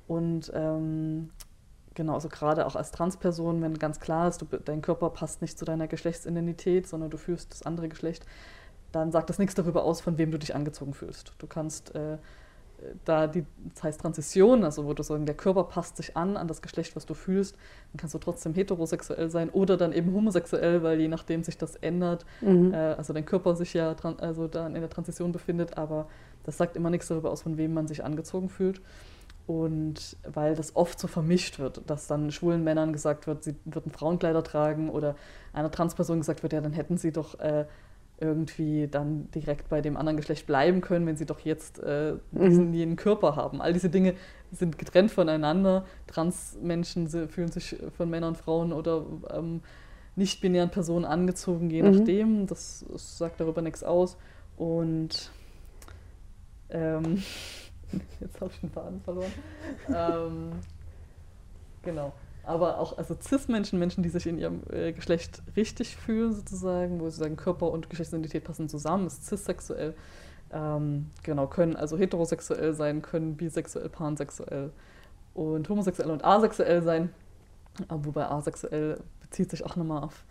[0.08, 1.30] Und ähm,
[1.94, 5.60] genau, also gerade auch als Transperson, wenn ganz klar ist, du, dein Körper passt nicht
[5.60, 8.26] zu deiner Geschlechtsidentität, sondern du fühlst das andere Geschlecht,
[8.94, 11.34] dann sagt das nichts darüber aus, von wem du dich angezogen fühlst.
[11.40, 12.18] Du kannst äh,
[13.06, 16.48] da die, das heißt Transition, also wo du sagen, der Körper passt sich an, an
[16.48, 17.56] das Geschlecht, was du fühlst,
[17.92, 21.76] dann kannst du trotzdem heterosexuell sein oder dann eben homosexuell, weil je nachdem sich das
[21.78, 22.74] ändert, mhm.
[22.74, 26.08] äh, also dein Körper sich ja also dann in der Transition befindet, aber
[26.44, 28.82] das sagt immer nichts darüber aus, von wem man sich angezogen fühlt.
[29.46, 33.92] Und weil das oft so vermischt wird, dass dann schwulen Männern gesagt wird, sie würden
[33.92, 35.16] Frauenkleider tragen oder
[35.52, 37.66] einer Transperson gesagt wird, ja, dann hätten sie doch äh,
[38.20, 42.70] irgendwie dann direkt bei dem anderen Geschlecht bleiben können, wenn sie doch jetzt äh, diesen
[42.70, 42.74] mhm.
[42.74, 43.62] jenen Körper haben.
[43.62, 44.14] All diese Dinge
[44.52, 45.86] sind getrennt voneinander.
[46.08, 49.62] Transmenschen fühlen sich von Männern, Frauen oder ähm,
[50.16, 51.92] nicht-binären Personen angezogen, je mhm.
[51.92, 52.48] nachdem.
[52.48, 54.18] Das, das, sagt darüber nichts aus.
[54.58, 55.32] Und
[56.70, 57.24] ähm,
[58.22, 59.32] jetzt habe ich den Faden verloren.
[59.90, 60.52] ähm,
[61.84, 67.00] genau aber auch also Cis-Menschen, Menschen, die sich in ihrem äh, Geschlecht richtig fühlen, sozusagen,
[67.00, 69.96] wo sie sagen, Körper und Geschlechtsidentität passen zusammen, ist cis-sexuell.
[70.52, 74.72] Ähm, genau, können also heterosexuell sein, können bisexuell, pansexuell
[75.34, 77.10] und homosexuell und asexuell sein.
[77.90, 80.26] Wobei asexuell bezieht sich auch nochmal auf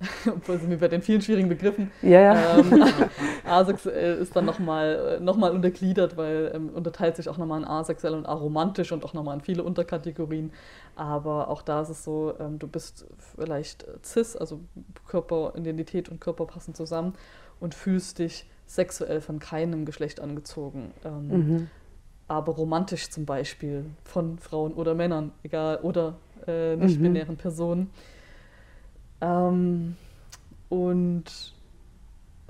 [0.26, 1.90] obwohl sind wir bei den vielen schwierigen Begriffen.
[2.00, 2.58] Ja, ja.
[2.58, 2.84] Ähm,
[3.44, 8.14] asexuell ist dann nochmal noch mal untergliedert, weil ähm, unterteilt sich auch nochmal in asexuell
[8.14, 10.52] und aromantisch und auch nochmal in viele Unterkategorien.
[10.96, 14.60] Aber auch da ist es so, ähm, du bist vielleicht cis, also
[15.06, 17.14] Körperidentität und Körper passen zusammen
[17.60, 20.92] und fühlst dich sexuell von keinem Geschlecht angezogen.
[21.04, 21.68] Ähm, mhm.
[22.26, 26.14] Aber romantisch zum Beispiel von Frauen oder Männern, egal, oder
[26.46, 27.38] äh, nicht-binären mhm.
[27.38, 27.90] Personen.
[29.20, 29.96] Ähm,
[30.68, 31.54] und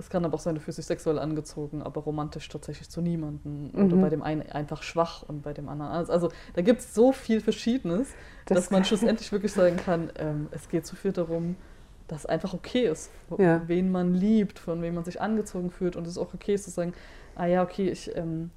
[0.00, 3.70] es kann aber auch sein, du fühlst dich sexuell angezogen, aber romantisch tatsächlich zu niemandem.
[3.72, 3.84] Mhm.
[3.84, 6.10] Oder bei dem einen einfach schwach und bei dem anderen alles.
[6.10, 8.08] Also da gibt es so viel Verschiedenes,
[8.46, 11.56] das dass man schlussendlich wirklich sagen kann, ähm, es geht so viel darum,
[12.08, 13.62] dass es einfach okay ist, ja.
[13.66, 15.94] wen man liebt, von wem man sich angezogen fühlt.
[15.94, 16.92] Und es ist auch okay ist zu sagen,
[17.36, 18.50] ah ja, okay, ich, ähm,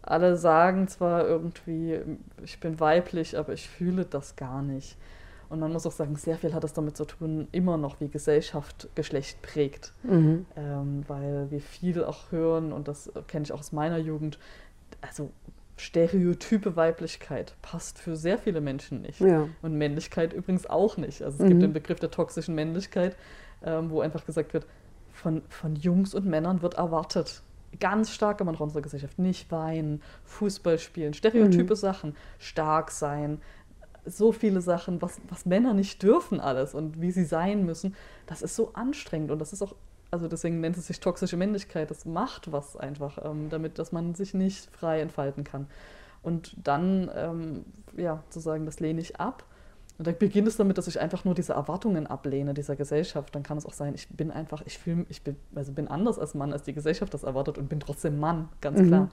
[0.00, 2.00] alle sagen zwar irgendwie,
[2.42, 4.96] ich bin weiblich, aber ich fühle das gar nicht.
[5.48, 8.08] Und man muss auch sagen, sehr viel hat es damit zu tun, immer noch wie
[8.08, 9.92] Gesellschaft Geschlecht prägt.
[10.02, 10.46] Mhm.
[10.56, 14.38] Ähm, weil wir viel auch hören, und das kenne ich auch aus meiner Jugend,
[15.00, 15.30] also
[15.76, 19.20] stereotype Weiblichkeit passt für sehr viele Menschen nicht.
[19.20, 19.48] Ja.
[19.62, 21.22] Und Männlichkeit übrigens auch nicht.
[21.22, 21.48] Also es mhm.
[21.48, 23.16] gibt den Begriff der toxischen Männlichkeit,
[23.64, 24.66] ähm, wo einfach gesagt wird,
[25.12, 27.42] von, von Jungs und Männern wird erwartet,
[27.80, 31.76] ganz stark in unserer Gesellschaft, nicht weinen, Fußball spielen, stereotype mhm.
[31.76, 33.40] Sachen, stark sein,
[34.10, 37.94] so viele Sachen, was, was Männer nicht dürfen alles und wie sie sein müssen,
[38.26, 39.74] das ist so anstrengend und das ist auch
[40.10, 44.14] also deswegen nennt es sich toxische Männlichkeit, das macht was einfach, ähm, damit, dass man
[44.14, 45.66] sich nicht frei entfalten kann.
[46.22, 47.64] Und dann, ähm,
[47.96, 49.44] ja, zu sagen, das lehne ich ab.
[49.98, 53.34] Und dann beginnt es damit, dass ich einfach nur diese Erwartungen ablehne dieser Gesellschaft.
[53.34, 56.18] Dann kann es auch sein, ich bin einfach, ich fühle, ich bin, also bin anders
[56.18, 59.08] als Mann, als die Gesellschaft das erwartet und bin trotzdem Mann, ganz klar.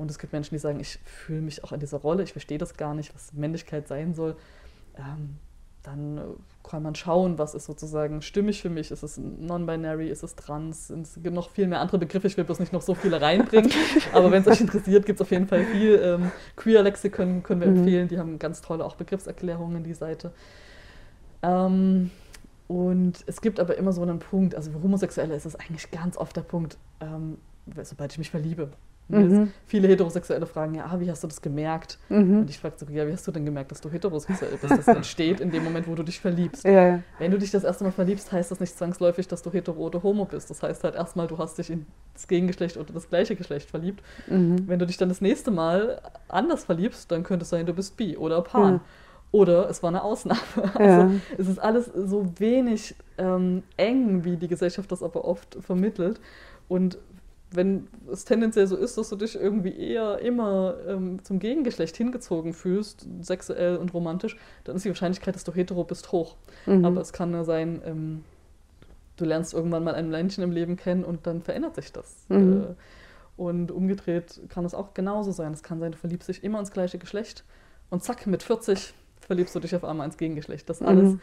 [0.00, 2.56] Und es gibt Menschen, die sagen, ich fühle mich auch in dieser Rolle, ich verstehe
[2.56, 4.34] das gar nicht, was Männlichkeit sein soll.
[4.96, 5.36] Ähm,
[5.82, 6.22] dann äh,
[6.62, 8.90] kann man schauen, was ist sozusagen stimmig für mich.
[8.90, 10.88] Ist es non-binary, ist es trans?
[10.88, 12.26] Es gibt noch viel mehr andere Begriffe.
[12.26, 13.70] Ich will bloß nicht noch so viele reinbringen.
[14.14, 16.00] Aber wenn es euch interessiert, gibt es auf jeden Fall viel.
[16.02, 17.76] Ähm, Queer-Lexikon können wir mhm.
[17.76, 18.08] empfehlen.
[18.08, 20.32] Die haben ganz tolle auch Begriffserklärungen, die Seite.
[21.42, 22.10] Ähm,
[22.68, 26.16] und es gibt aber immer so einen Punkt, also für Homosexuelle ist es eigentlich ganz
[26.16, 27.36] oft der Punkt, ähm,
[27.82, 28.70] sobald ich mich verliebe.
[29.10, 29.52] Mhm.
[29.66, 31.98] Viele Heterosexuelle fragen, ja, ah, wie hast du das gemerkt?
[32.08, 32.40] Mhm.
[32.40, 34.70] Und ich frage so, ja, wie hast du denn gemerkt, dass du heterosexuell bist?
[34.70, 36.64] Das entsteht in dem Moment, wo du dich verliebst.
[36.64, 37.02] Ja, ja.
[37.18, 40.02] Wenn du dich das erste Mal verliebst, heißt das nicht zwangsläufig, dass du hetero oder
[40.02, 40.50] homo bist.
[40.50, 44.02] Das heißt halt erstmal, du hast dich in das Gegengeschlecht oder das gleiche Geschlecht verliebt.
[44.28, 44.68] Mhm.
[44.68, 47.96] Wenn du dich dann das nächste Mal anders verliebst, dann könnte es sein, du bist
[47.96, 48.74] bi oder pan.
[48.74, 48.80] Mhm.
[49.32, 50.40] Oder es war eine Ausnahme.
[50.74, 56.20] Also es ist alles so wenig ähm, eng, wie die Gesellschaft das aber oft vermittelt.
[56.68, 56.98] Und
[57.52, 62.52] wenn es tendenziell so ist, dass du dich irgendwie eher immer ähm, zum Gegengeschlecht hingezogen
[62.52, 66.36] fühlst, sexuell und romantisch, dann ist die Wahrscheinlichkeit, dass du hetero bist, hoch.
[66.66, 66.84] Mhm.
[66.84, 68.24] Aber es kann ja sein, ähm,
[69.16, 72.24] du lernst irgendwann mal ein Menschen im Leben kennen und dann verändert sich das.
[72.28, 72.62] Mhm.
[72.62, 72.74] Äh,
[73.36, 75.52] und umgedreht kann es auch genauso sein.
[75.52, 77.44] Es kann sein, du verliebst dich immer ins gleiche Geschlecht
[77.88, 80.68] und zack, mit 40 verliebst du dich auf einmal ins Gegengeschlecht.
[80.68, 81.20] Das alles mhm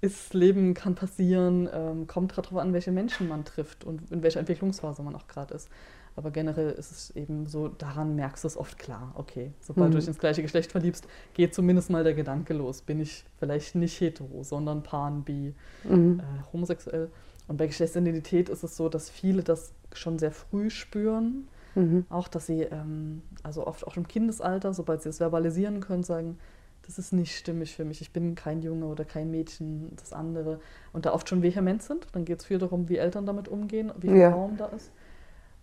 [0.00, 4.40] ist Leben, kann passieren, ähm, kommt darauf an, welche Menschen man trifft und in welcher
[4.40, 5.68] Entwicklungsphase man auch gerade ist.
[6.16, 9.12] Aber generell ist es eben so, daran merkst du es oft klar.
[9.16, 9.92] Okay, sobald mhm.
[9.92, 12.82] du dich ins gleiche Geschlecht verliebst, geht zumindest mal der Gedanke los.
[12.82, 16.20] Bin ich vielleicht nicht hetero, sondern pan, bi, mhm.
[16.20, 17.10] äh, homosexuell.
[17.48, 21.48] Und bei Geschlechtsidentität ist es so, dass viele das schon sehr früh spüren.
[21.74, 22.06] Mhm.
[22.08, 26.38] Auch, dass sie, ähm, also oft auch im Kindesalter, sobald sie es verbalisieren können, sagen,
[26.86, 28.00] das ist nicht stimmig für mich.
[28.00, 30.60] Ich bin kein Junge oder kein Mädchen, das andere.
[30.92, 32.06] Und da oft schon vehement sind.
[32.12, 34.30] Dann geht es viel darum, wie Eltern damit umgehen, wie viel ja.
[34.30, 34.90] Raum da ist.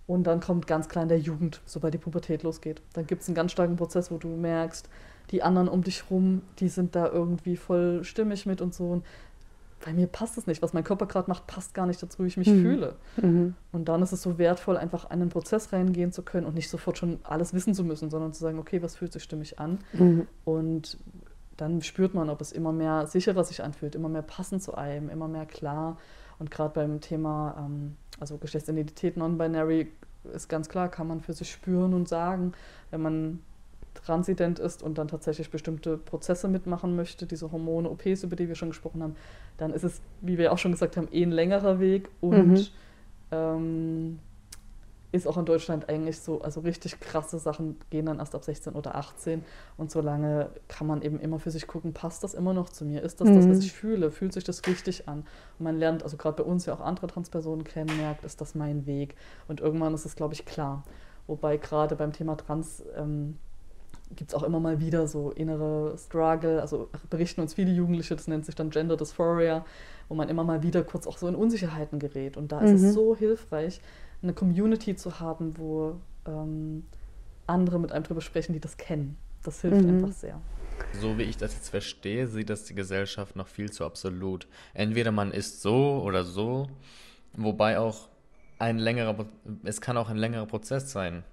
[0.07, 2.81] Und dann kommt ganz klein der Jugend, sobald die Pubertät losgeht.
[2.93, 4.89] Dann gibt es einen ganz starken Prozess, wo du merkst,
[5.29, 8.89] die anderen um dich rum, die sind da irgendwie voll stimmig mit und so.
[8.89, 9.05] Und
[9.83, 10.61] bei mir passt es nicht.
[10.61, 12.61] Was mein Körper gerade macht, passt gar nicht dazu, wie ich mich mhm.
[12.61, 12.95] fühle.
[13.21, 13.55] Mhm.
[13.71, 16.69] Und dann ist es so wertvoll, einfach in einen Prozess reingehen zu können und nicht
[16.69, 19.79] sofort schon alles wissen zu müssen, sondern zu sagen, okay, was fühlt sich stimmig an?
[19.93, 20.27] Mhm.
[20.45, 20.97] Und
[21.57, 25.09] dann spürt man, ob es immer mehr sicherer sich anfühlt, immer mehr passend zu einem,
[25.09, 25.97] immer mehr klar.
[26.39, 29.91] Und gerade beim Thema, ähm, also Geschlechtsidentität, Non-Binary,
[30.33, 32.53] ist ganz klar, kann man für sich spüren und sagen,
[32.91, 33.39] wenn man
[34.05, 38.55] transident ist und dann tatsächlich bestimmte Prozesse mitmachen möchte, diese Hormone, OPs, über die wir
[38.55, 39.15] schon gesprochen haben,
[39.57, 42.67] dann ist es, wie wir auch schon gesagt haben, eh ein längerer Weg und mhm.
[43.31, 44.19] ähm,
[45.11, 48.73] ist auch in Deutschland eigentlich so, also richtig krasse Sachen gehen dann erst ab 16
[48.73, 49.43] oder 18
[49.77, 53.01] und solange kann man eben immer für sich gucken, passt das immer noch zu mir?
[53.03, 53.35] Ist das mhm.
[53.35, 53.63] das, was mhm.
[53.63, 54.11] ich fühle?
[54.11, 55.25] Fühlt sich das richtig an?
[55.59, 58.55] Und man lernt, also gerade bei uns ja auch andere Transpersonen kennen, merkt, ist das
[58.55, 59.15] mein Weg?
[59.49, 60.83] Und irgendwann ist es, glaube ich, klar.
[61.27, 63.37] Wobei gerade beim Thema Trans ähm,
[64.15, 68.27] gibt es auch immer mal wieder so innere Struggle, also berichten uns viele Jugendliche, das
[68.27, 69.65] nennt sich dann Gender Dysphoria,
[70.09, 72.37] wo man immer mal wieder kurz auch so in Unsicherheiten gerät.
[72.37, 72.67] Und da mhm.
[72.67, 72.91] ist es mhm.
[72.91, 73.81] so hilfreich,
[74.21, 75.95] eine Community zu haben, wo
[76.27, 76.85] ähm,
[77.47, 79.17] andere mit einem drüber sprechen, die das kennen.
[79.43, 79.95] Das hilft mhm.
[79.95, 80.39] einfach sehr.
[80.99, 84.47] So wie ich das jetzt verstehe, sieht das die Gesellschaft noch viel zu absolut.
[84.73, 86.67] Entweder man ist so oder so,
[87.33, 88.09] wobei auch
[88.59, 89.25] ein längerer,
[89.63, 91.23] es kann auch ein längerer Prozess sein.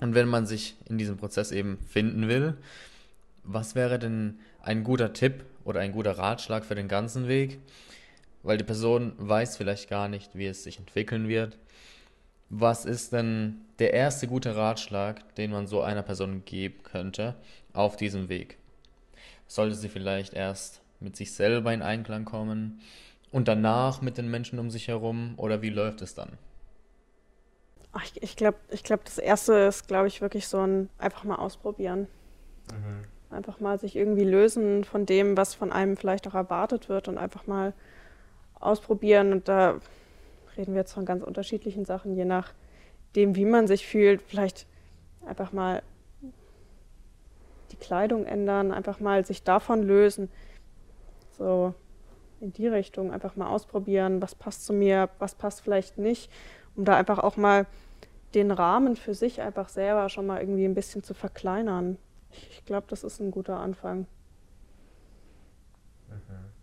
[0.00, 2.56] Und wenn man sich in diesem Prozess eben finden will,
[3.44, 7.58] was wäre denn ein guter Tipp oder ein guter Ratschlag für den ganzen Weg?
[8.42, 11.58] Weil die Person weiß vielleicht gar nicht, wie es sich entwickeln wird.
[12.50, 17.34] Was ist denn der erste gute Ratschlag, den man so einer Person geben könnte
[17.72, 18.58] auf diesem Weg?
[19.48, 22.80] Sollte sie vielleicht erst mit sich selber in Einklang kommen
[23.32, 26.38] und danach mit den Menschen um sich herum oder wie läuft es dann?
[28.04, 31.36] Ich ich glaube, ich glaub, das Erste ist, glaube ich, wirklich so ein einfach mal
[31.36, 32.08] ausprobieren.
[32.72, 33.34] Mhm.
[33.34, 37.18] Einfach mal sich irgendwie lösen von dem, was von einem vielleicht auch erwartet wird und
[37.18, 37.74] einfach mal
[38.60, 39.32] ausprobieren.
[39.32, 39.80] Und da
[40.56, 44.22] reden wir jetzt von ganz unterschiedlichen Sachen, je nachdem, wie man sich fühlt.
[44.22, 44.66] Vielleicht
[45.26, 45.82] einfach mal
[47.72, 50.30] die Kleidung ändern, einfach mal sich davon lösen.
[51.36, 51.74] So
[52.40, 56.30] in die Richtung einfach mal ausprobieren, was passt zu mir, was passt vielleicht nicht,
[56.74, 57.66] um da einfach auch mal
[58.36, 61.96] den Rahmen für sich einfach selber schon mal irgendwie ein bisschen zu verkleinern.
[62.50, 64.06] Ich, glaube, das ist ein guter Anfang.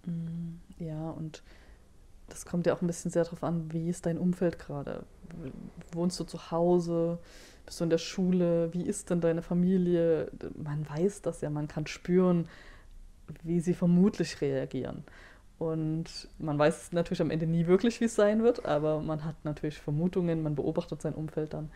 [0.05, 0.59] Mhm.
[0.78, 1.41] Ja, und
[2.30, 5.03] das kommt ja auch ein bisschen sehr darauf an, wie ist dein Umfeld gerade?
[5.91, 7.17] Wohnst du zu Hause?
[7.65, 8.71] Bist du in der Schule?
[8.74, 10.32] Wie ist denn deine Familie?
[10.55, 12.47] Man weiß das ja, man kann spüren,
[13.41, 15.03] wie sie vermutlich reagieren.
[15.64, 19.36] Und man weiß natürlich am Ende nie wirklich, wie es sein wird, aber man hat
[19.43, 21.70] natürlich Vermutungen, man beobachtet sein Umfeld dann.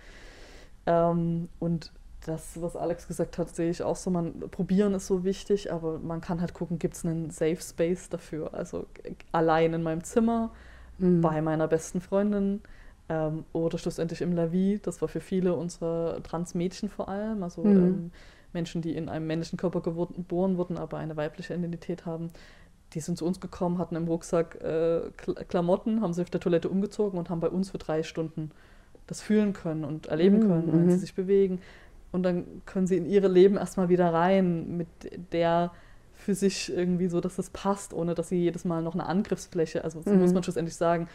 [0.86, 1.92] Ähm, und
[2.26, 4.10] das, was Alex gesagt hat, sehe ich auch so.
[4.10, 8.10] Man probieren ist so wichtig, aber man kann halt gucken, gibt es einen Safe Space
[8.10, 8.54] dafür.
[8.54, 8.88] Also
[9.32, 10.52] allein in meinem Zimmer,
[10.98, 11.22] mhm.
[11.22, 12.62] bei meiner besten Freundin
[13.08, 14.82] ähm, oder schlussendlich im Lavi.
[14.84, 17.78] Das war für viele unserer Transmädchen vor allem, also mhm.
[17.78, 18.12] ähm,
[18.52, 22.32] Menschen, die in einem männlichen Körper geboren wurden, aber eine weibliche Identität haben.
[22.94, 25.12] Die sind zu uns gekommen, hatten im Rucksack äh,
[25.48, 28.52] Klamotten, haben sich auf der Toilette umgezogen und haben bei uns für drei Stunden
[29.08, 30.42] das fühlen können und erleben mhm.
[30.42, 31.00] können, wenn sie mhm.
[31.00, 31.60] sich bewegen.
[32.12, 34.88] Und dann können sie in ihre Leben erstmal wieder rein mit
[35.32, 35.72] der
[36.18, 39.84] für sich irgendwie so, dass es passt, ohne dass sie jedes Mal noch eine Angriffsfläche,
[39.84, 40.22] also so mhm.
[40.22, 41.08] muss man schlussendlich sagen,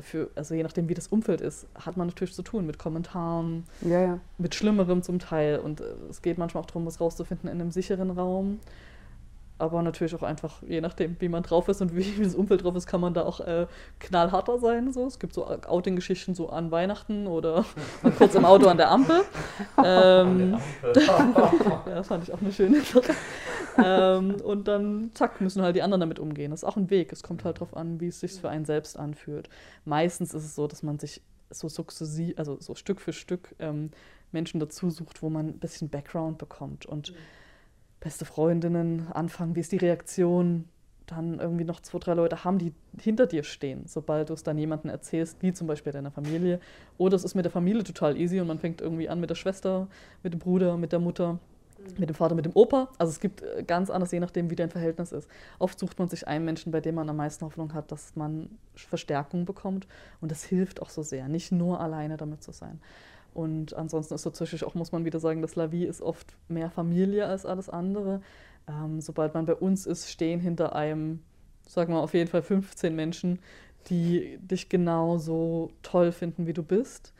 [0.00, 3.64] für, also je nachdem, wie das Umfeld ist, hat man natürlich zu tun mit Kommentaren,
[3.82, 4.20] ja, ja.
[4.36, 5.60] mit Schlimmerem zum Teil.
[5.60, 8.58] Und äh, es geht manchmal auch darum, was rauszufinden in einem sicheren Raum
[9.58, 12.76] aber natürlich auch einfach, je nachdem, wie man drauf ist und wie, das Umfeld drauf
[12.76, 13.66] ist, kann man da auch äh,
[13.98, 14.92] knallharter sein.
[14.92, 15.06] So.
[15.06, 17.64] Es gibt so Outing-Geschichten so an Weihnachten oder
[18.18, 19.22] kurz im Auto an der Ampel.
[19.84, 20.58] Ähm,
[20.94, 23.14] ja, fand ich auch eine schöne Sache.
[23.82, 26.50] ähm, und dann, zack, müssen halt die anderen damit umgehen.
[26.50, 27.12] Das ist auch ein Weg.
[27.12, 29.48] Es kommt halt darauf an, wie es sich für einen selbst anfühlt.
[29.84, 33.90] Meistens ist es so, dass man sich so sukzessiv, also so Stück für Stück ähm,
[34.32, 36.86] Menschen dazu sucht, wo man ein bisschen Background bekommt.
[36.86, 37.16] Und mhm
[38.00, 40.68] beste Freundinnen anfangen, wie ist die Reaktion,
[41.10, 44.58] dann irgendwie noch zwei, drei Leute haben, die hinter dir stehen, sobald du es dann
[44.58, 46.60] jemandem erzählst, wie zum Beispiel deiner Familie.
[46.98, 49.34] Oder es ist mit der Familie total easy und man fängt irgendwie an mit der
[49.34, 49.88] Schwester,
[50.22, 51.38] mit dem Bruder, mit der Mutter, mhm.
[51.98, 52.88] mit dem Vater, mit dem Opa.
[52.98, 55.28] Also es gibt äh, ganz anders, je nachdem, wie dein Verhältnis ist.
[55.58, 58.50] Oft sucht man sich einen Menschen, bei dem man am meisten Hoffnung hat, dass man
[58.74, 59.86] Verstärkung bekommt.
[60.20, 62.80] Und das hilft auch so sehr, nicht nur alleine damit zu sein.
[63.34, 67.26] Und ansonsten ist tatsächlich auch, muss man wieder sagen, das Lavi ist oft mehr Familie
[67.26, 68.20] als alles andere.
[68.68, 71.20] Ähm, sobald man bei uns ist, stehen hinter einem,
[71.66, 73.38] sagen wir auf jeden Fall 15 Menschen,
[73.88, 77.12] die dich genauso toll finden, wie du bist.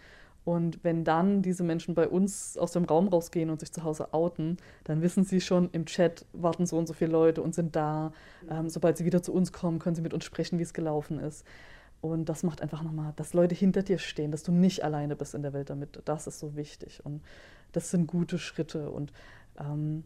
[0.44, 4.14] Und wenn dann diese Menschen bei uns aus dem Raum rausgehen und sich zu Hause
[4.14, 7.76] outen, dann wissen sie schon, im Chat warten so und so viele Leute und sind
[7.76, 8.12] da.
[8.50, 11.18] Ähm, sobald sie wieder zu uns kommen, können sie mit uns sprechen, wie es gelaufen
[11.18, 11.44] ist.
[12.00, 15.34] Und das macht einfach nochmal, dass Leute hinter dir stehen, dass du nicht alleine bist
[15.34, 16.00] in der Welt damit.
[16.04, 17.04] Das ist so wichtig.
[17.04, 17.22] Und
[17.72, 18.90] das sind gute Schritte.
[18.90, 19.12] Und
[19.58, 20.04] ähm,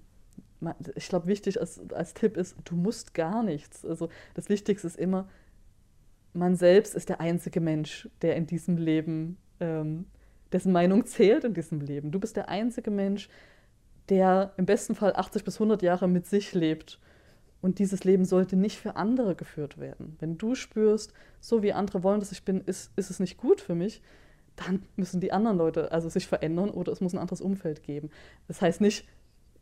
[0.95, 3.84] ich glaube, wichtig als, als Tipp ist, du musst gar nichts.
[3.84, 5.28] Also das Wichtigste ist immer,
[6.32, 10.07] man selbst ist der einzige Mensch, der in diesem Leben, ähm,
[10.51, 12.11] dessen Meinung zählt in diesem Leben.
[12.11, 13.28] Du bist der einzige Mensch,
[14.09, 16.99] der im besten Fall 80 bis 100 Jahre mit sich lebt
[17.63, 20.17] und dieses Leben sollte nicht für andere geführt werden.
[20.19, 23.61] Wenn du spürst, so wie andere wollen, dass ich bin, ist, ist es nicht gut
[23.61, 24.03] für mich,
[24.57, 28.11] dann müssen die anderen Leute also sich verändern oder es muss ein anderes Umfeld geben.
[28.49, 29.07] Das heißt nicht,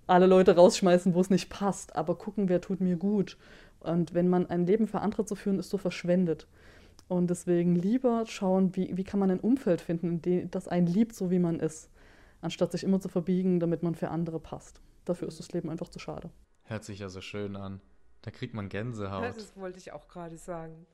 [0.06, 3.36] alle Leute rausschmeißen, wo es nicht passt, aber gucken, wer tut mir gut.
[3.78, 6.48] Und wenn man ein Leben für andere zu führen, ist so verschwendet.
[7.06, 11.30] Und deswegen lieber schauen, wie, wie kann man ein Umfeld finden, das einen liebt, so
[11.30, 11.90] wie man ist,
[12.40, 14.80] anstatt sich immer zu verbiegen, damit man für andere passt.
[15.04, 16.30] Dafür ist das Leben einfach zu schade.
[16.64, 17.80] Hört sich ja so schön an.
[18.22, 19.36] Da kriegt man Gänsehaut.
[19.36, 20.86] Das wollte ich auch gerade sagen.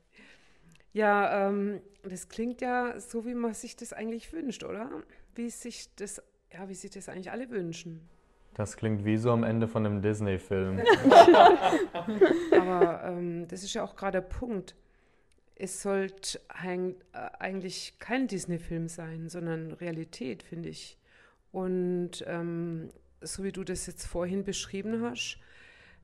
[0.93, 4.89] Ja, ähm, das klingt ja so, wie man sich das eigentlich wünscht, oder?
[5.35, 6.21] Wie sich das,
[6.51, 8.09] ja, wie sich das eigentlich alle wünschen.
[8.53, 10.79] Das klingt wie so am Ende von einem Disney-Film.
[12.51, 14.75] Aber ähm, das ist ja auch gerade der Punkt.
[15.53, 16.93] Es sollte äh,
[17.37, 20.97] eigentlich kein Disney-Film sein, sondern Realität, finde ich.
[21.51, 22.89] Und ähm,
[23.21, 25.39] so wie du das jetzt vorhin beschrieben hast,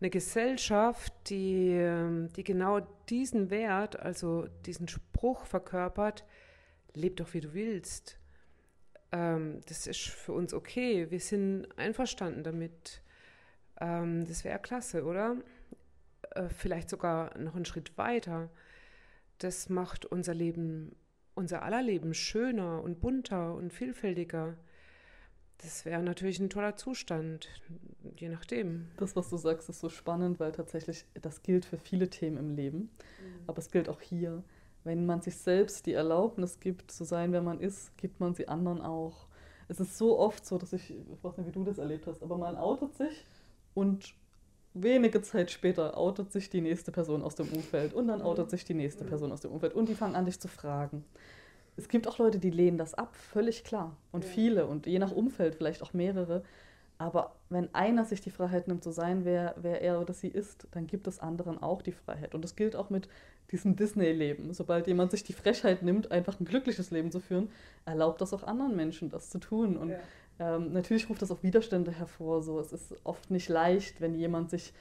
[0.04, 6.26] eine Gesellschaft, die, ähm, die genau diesen Wert, also diesen Spruch verkörpert,
[6.94, 8.20] leb doch wie du willst.
[9.14, 11.10] Ähm, das ist für uns okay.
[11.10, 13.02] Wir sind einverstanden damit.
[13.80, 15.38] Ähm, das wäre klasse, oder?
[16.32, 18.50] Äh, vielleicht sogar noch einen Schritt weiter.
[19.38, 20.98] Das macht unser Leben,
[21.34, 24.58] unser aller Leben schöner und bunter und vielfältiger.
[25.64, 27.48] Das wäre natürlich ein toller Zustand,
[28.18, 28.88] je nachdem.
[28.98, 32.56] Das, was du sagst, ist so spannend, weil tatsächlich das gilt für viele Themen im
[32.56, 32.78] Leben.
[32.78, 33.44] Mhm.
[33.48, 34.44] Aber es gilt auch hier.
[34.84, 38.50] Wenn man sich selbst die Erlaubnis gibt, zu sein, wer man ist, gibt man sie
[38.50, 39.28] anderen auch.
[39.70, 42.22] Es ist so oft so, dass ich, ich weiß nicht, wie du das erlebt hast,
[42.22, 43.26] aber man outet sich
[43.74, 44.14] und
[44.74, 48.66] wenige Zeit später outet sich die nächste Person aus dem Umfeld und dann outet sich
[48.66, 51.06] die nächste Person aus dem Umfeld und die fangen an, dich zu fragen
[51.76, 53.96] es gibt auch Leute, die lehnen das ab, völlig klar.
[54.12, 54.30] Und ja.
[54.30, 56.44] viele und je nach Umfeld vielleicht auch mehrere.
[56.98, 60.68] Aber wenn einer sich die Freiheit nimmt, zu sein, wer, wer er oder sie ist,
[60.72, 62.36] dann gibt es anderen auch die Freiheit.
[62.36, 63.10] Und das gilt auch mit
[63.52, 64.54] diesem Disney-Leben.
[64.54, 67.50] Sobald jemand sich die Frechheit nimmt, einfach ein glückliches Leben zu führen,
[67.86, 69.76] erlaubt das auch anderen Menschen, das zu tun.
[69.76, 70.56] Und ja.
[70.56, 72.42] ähm, natürlich ruft das auch Widerstände hervor.
[72.42, 72.60] So.
[72.60, 74.74] Es ist oft nicht leicht, wenn jemand sich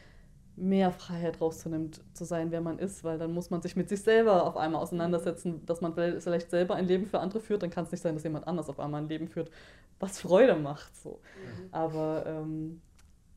[0.57, 4.03] mehr Freiheit rauszunimmt, zu sein, wer man ist, weil dann muss man sich mit sich
[4.03, 7.85] selber auf einmal auseinandersetzen, dass man vielleicht selber ein Leben für andere führt, dann kann
[7.85, 9.51] es nicht sein, dass jemand anders auf einmal ein Leben führt,
[9.99, 10.95] was Freude macht.
[10.97, 11.11] So.
[11.11, 11.69] Mhm.
[11.73, 12.83] Aber ähm,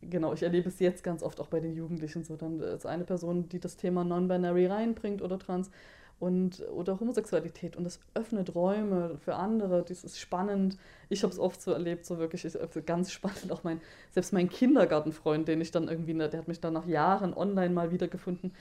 [0.01, 2.36] genau, ich erlebe es jetzt ganz oft auch bei den Jugendlichen so.
[2.36, 5.72] Dann ist eine Person, die das Thema Non-Binary reinbringt oder Trans
[6.20, 10.78] und, oder Homosexualität und das öffnet Räume für andere, das ist spannend.
[11.09, 13.51] Ich habe es oft so erlebt, so wirklich ist ganz spannend.
[13.51, 17.34] Auch mein, selbst mein Kindergartenfreund, den ich dann irgendwie, der hat mich dann nach Jahren
[17.34, 18.53] online mal wiedergefunden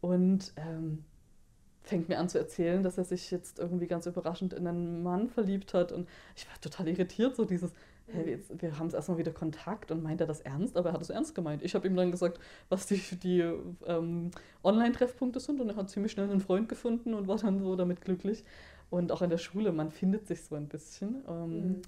[0.00, 1.04] und ähm,
[1.82, 5.28] fängt mir an zu erzählen, dass er sich jetzt irgendwie ganz überraschend in einen Mann
[5.28, 7.72] verliebt hat und ich war total irritiert, so dieses,
[8.12, 10.92] hey, jetzt, wir haben es erstmal wieder Kontakt und meint er das ernst, aber er
[10.94, 11.62] hat es ernst gemeint.
[11.62, 12.38] Ich habe ihm dann gesagt,
[12.68, 13.40] was die, die
[13.86, 14.30] ähm,
[14.62, 18.00] Online-Treffpunkte sind und er hat ziemlich schnell einen Freund gefunden und war dann so damit
[18.00, 18.44] glücklich.
[18.90, 21.24] Und auch in der Schule, man findet sich so ein bisschen.
[21.26, 21.82] Ähm, mhm.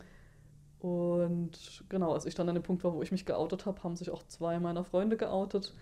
[0.80, 3.96] Und genau, als ich dann an dem Punkt war, wo ich mich geoutet habe, haben
[3.96, 5.74] sich auch zwei meiner Freunde geoutet.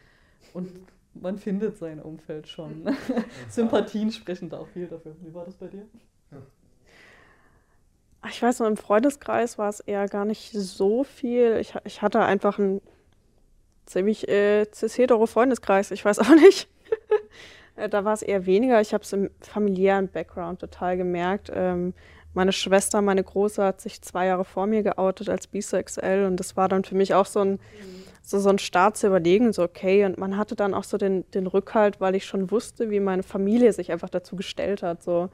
[0.53, 0.71] Und
[1.15, 2.89] man findet sein Umfeld schon.
[3.49, 5.17] Sympathien sprechen da auch viel dafür.
[5.21, 5.87] Wie war das bei dir?
[8.29, 11.57] Ich weiß noch, im Freundeskreis war es eher gar nicht so viel.
[11.61, 12.81] Ich, ich hatte einfach einen
[13.87, 16.69] ziemlich äh, cis-hetero Freundeskreis, ich weiß auch nicht.
[17.77, 18.81] Äh, da war es eher weniger.
[18.81, 21.51] Ich habe es im familiären Background total gemerkt.
[21.55, 21.95] Ähm,
[22.35, 26.57] meine Schwester, meine Große, hat sich zwei Jahre vor mir geoutet als bisexuell und das
[26.57, 27.59] war dann für mich auch so ein,
[28.23, 30.05] so, so ein Start zu überlegen, so okay.
[30.05, 33.23] Und man hatte dann auch so den, den Rückhalt, weil ich schon wusste, wie meine
[33.23, 35.03] Familie sich einfach dazu gestellt hat.
[35.03, 35.29] So.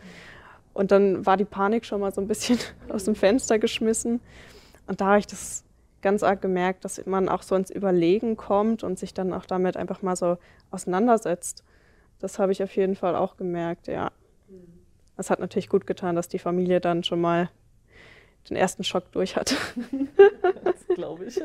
[0.79, 2.57] Und dann war die Panik schon mal so ein bisschen
[2.89, 4.21] aus dem Fenster geschmissen.
[4.87, 5.65] Und da habe ich das
[6.03, 9.77] ganz arg gemerkt, dass man auch so ins Überlegen kommt und sich dann auch damit
[9.77, 10.39] einfach mal so
[10.71, 11.65] auseinandersetzt.
[12.21, 14.13] Das habe ich auf jeden Fall auch gemerkt, ja.
[15.17, 17.51] Es hat natürlich gut getan, dass die Familie dann schon mal
[18.49, 19.57] den ersten Schock durch hatte.
[20.63, 21.41] das glaube ich.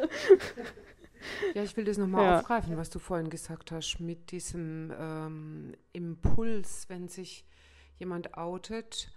[1.55, 2.39] Ja, ich will das nochmal ja.
[2.39, 7.45] aufgreifen, was du vorhin gesagt hast, mit diesem ähm, Impuls, wenn sich
[7.97, 9.11] jemand outet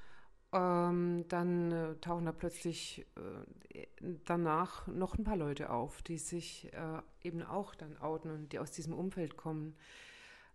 [0.52, 3.86] ähm, dann äh, tauchen da plötzlich äh,
[4.24, 8.58] danach noch ein paar Leute auf, die sich äh, eben auch dann outen und die
[8.58, 9.74] aus diesem Umfeld kommen.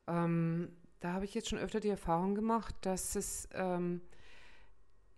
[0.07, 0.69] Ähm,
[1.01, 4.01] da habe ich jetzt schon öfter die Erfahrung gemacht, dass es ähm,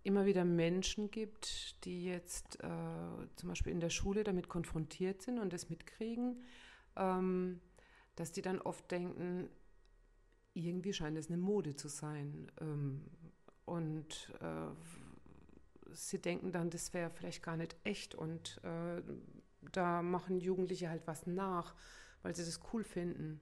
[0.03, 5.39] immer wieder Menschen gibt, die jetzt äh, zum Beispiel in der Schule damit konfrontiert sind
[5.39, 6.41] und das mitkriegen,
[6.95, 7.61] ähm,
[8.15, 9.49] dass die dann oft denken,
[10.53, 12.51] irgendwie scheint es eine Mode zu sein.
[12.61, 13.05] Ähm,
[13.65, 18.15] und äh, sie denken dann, das wäre vielleicht gar nicht echt.
[18.15, 19.01] Und äh,
[19.71, 21.75] da machen Jugendliche halt was nach,
[22.21, 23.39] weil sie das cool finden.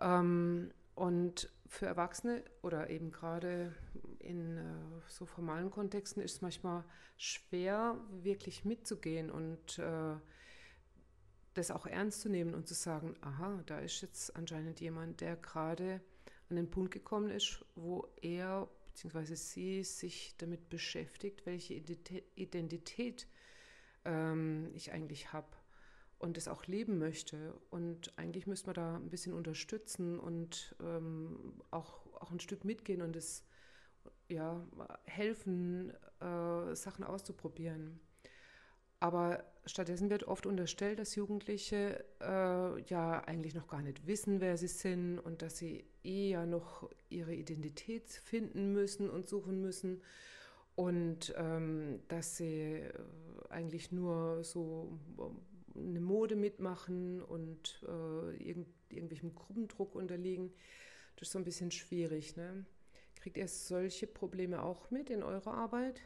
[0.00, 3.74] Ähm, und für Erwachsene oder eben gerade
[4.20, 4.62] in äh,
[5.08, 6.84] so formalen Kontexten ist es manchmal
[7.16, 10.16] schwer, wirklich mitzugehen und äh,
[11.54, 15.36] das auch ernst zu nehmen und zu sagen, aha, da ist jetzt anscheinend jemand, der
[15.36, 16.00] gerade
[16.50, 23.26] an den Punkt gekommen ist, wo er beziehungsweise sie sich damit beschäftigt, welche Identität
[24.04, 25.48] ähm, ich eigentlich habe
[26.20, 27.54] und es auch leben möchte.
[27.70, 33.02] Und eigentlich müsste man da ein bisschen unterstützen und ähm, auch, auch ein Stück mitgehen
[33.02, 33.44] und es
[34.28, 34.64] ja,
[35.06, 37.98] helfen, äh, Sachen auszuprobieren.
[39.04, 44.56] Aber stattdessen wird oft unterstellt, dass Jugendliche äh, ja eigentlich noch gar nicht wissen, wer
[44.56, 50.00] sie sind und dass sie eher noch ihre Identität finden müssen und suchen müssen
[50.74, 52.92] und ähm, dass sie äh,
[53.50, 60.50] eigentlich nur so äh, eine Mode mitmachen und äh, irgend, irgendwelchem Gruppendruck unterliegen.
[61.16, 62.36] Das ist so ein bisschen schwierig.
[62.36, 62.64] Ne?
[63.16, 66.00] Kriegt ihr solche Probleme auch mit in eurer Arbeit?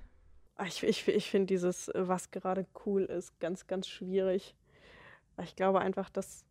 [0.58, 4.56] Ah, ich, ich, ich finde dieses, äh, was gerade cool ist, ganz, ganz schwierig.
[5.40, 6.44] Ich glaube einfach, dass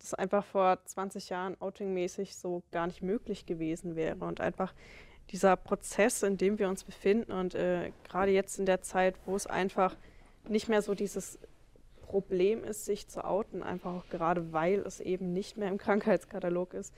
[0.00, 4.24] das einfach vor 20 Jahren outingmäßig so gar nicht möglich gewesen wäre.
[4.24, 4.74] Und einfach
[5.30, 9.36] dieser Prozess, in dem wir uns befinden und äh, gerade jetzt in der Zeit, wo
[9.36, 9.96] es einfach
[10.48, 11.38] nicht mehr so dieses
[12.02, 16.74] Problem ist, sich zu outen, einfach auch gerade weil es eben nicht mehr im Krankheitskatalog
[16.74, 16.92] ist,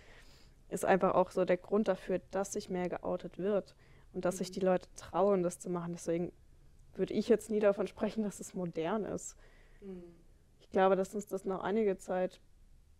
[0.70, 3.76] ist einfach auch so der Grund dafür, dass sich mehr geoutet wird
[4.14, 4.54] und dass sich mhm.
[4.54, 5.92] die Leute trauen, das zu machen.
[5.92, 6.32] Deswegen
[6.98, 9.36] würde ich jetzt nie davon sprechen, dass es modern ist.
[9.80, 10.02] Mhm.
[10.60, 12.40] Ich glaube, dass uns das noch einige Zeit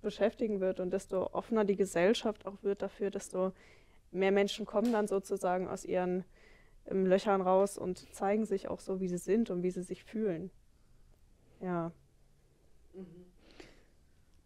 [0.02, 3.52] beschäftigen wird und desto offener die Gesellschaft auch wird dafür, desto
[4.12, 6.24] mehr Menschen kommen dann sozusagen aus ihren
[6.86, 10.04] ähm, Löchern raus und zeigen sich auch so, wie sie sind und wie sie sich
[10.04, 10.50] fühlen.
[11.60, 11.92] Ja.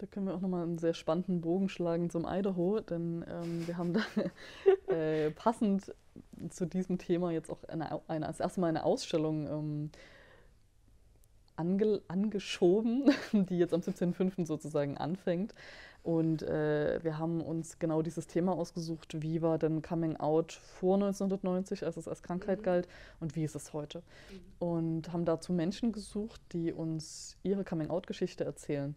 [0.01, 3.77] Da können wir auch nochmal einen sehr spannenden Bogen schlagen zum Idaho, denn ähm, wir
[3.77, 4.01] haben da
[4.95, 5.95] äh, passend
[6.49, 9.91] zu diesem Thema jetzt auch eine, eine, das erste Mal eine Ausstellung ähm,
[11.57, 14.47] ange, angeschoben, die jetzt am 17.05.
[14.47, 15.55] sozusagen anfängt.
[16.03, 20.95] Und äh, wir haben uns genau dieses Thema ausgesucht, wie war denn Coming Out vor
[20.95, 22.65] 1990, als es als Krankheit mhm.
[22.65, 22.89] galt,
[23.21, 23.99] und wie ist es heute.
[23.99, 24.67] Mhm.
[24.67, 28.97] Und haben dazu Menschen gesucht, die uns ihre Coming Out-Geschichte erzählen.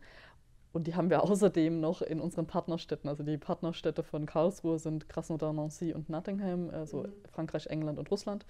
[0.74, 3.10] Und die haben wir außerdem noch in unseren Partnerstädten.
[3.10, 7.14] Also die Partnerstädte von Karlsruhe sind Krasnodar, Nancy und Nottingham, also mhm.
[7.32, 8.46] Frankreich, England und Russland.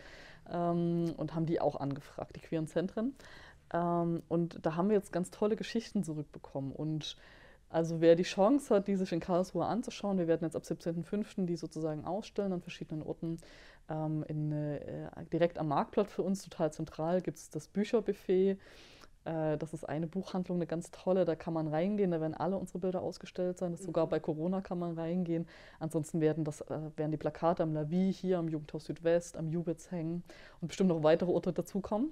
[0.52, 3.14] Ähm, und haben die auch angefragt, die queeren Zentren.
[3.72, 6.72] Ähm, und da haben wir jetzt ganz tolle Geschichten zurückbekommen.
[6.72, 7.18] Und
[7.70, 11.46] also wer die Chance hat, die sich in Karlsruhe anzuschauen, wir werden jetzt ab 17.05.
[11.46, 13.38] die sozusagen ausstellen an verschiedenen Orten.
[13.90, 18.58] Ähm, in, äh, direkt am Marktplatz für uns, total zentral, gibt es das Bücherbuffet.
[19.26, 22.58] Äh, das ist eine Buchhandlung, eine ganz tolle, da kann man reingehen, da werden alle
[22.58, 23.72] unsere Bilder ausgestellt sein.
[23.72, 24.10] Das sogar mhm.
[24.10, 25.48] bei Corona kann man reingehen.
[25.80, 29.92] Ansonsten werden, das, äh, werden die Plakate am Lavi hier, am Jugendhaus Südwest, am Jubitz
[29.92, 30.24] hängen
[30.62, 32.12] und bestimmt noch weitere Orte dazukommen.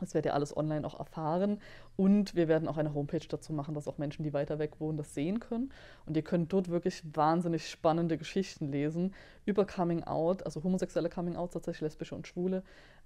[0.00, 1.60] Das werdet ihr alles online auch erfahren.
[1.96, 4.96] Und wir werden auch eine Homepage dazu machen, dass auch Menschen, die weiter weg wohnen,
[4.96, 5.72] das sehen können.
[6.06, 11.36] Und ihr könnt dort wirklich wahnsinnig spannende Geschichten lesen über Coming Out, also homosexuelle Coming
[11.36, 12.62] Out, tatsächlich lesbische und schwule,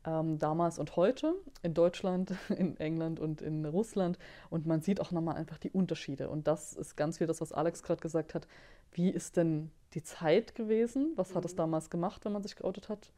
[0.07, 4.19] ähm, damals und heute in Deutschland, in England und in Russland.
[4.51, 6.29] Und man sieht auch nochmal einfach die Unterschiede.
[6.29, 8.47] Und das ist ganz viel das, was Alex gerade gesagt hat.
[8.93, 11.13] Wie ist denn die Zeit gewesen?
[11.17, 11.59] Was hat es mhm.
[11.59, 13.13] damals gemacht, wenn man sich geoutet hat?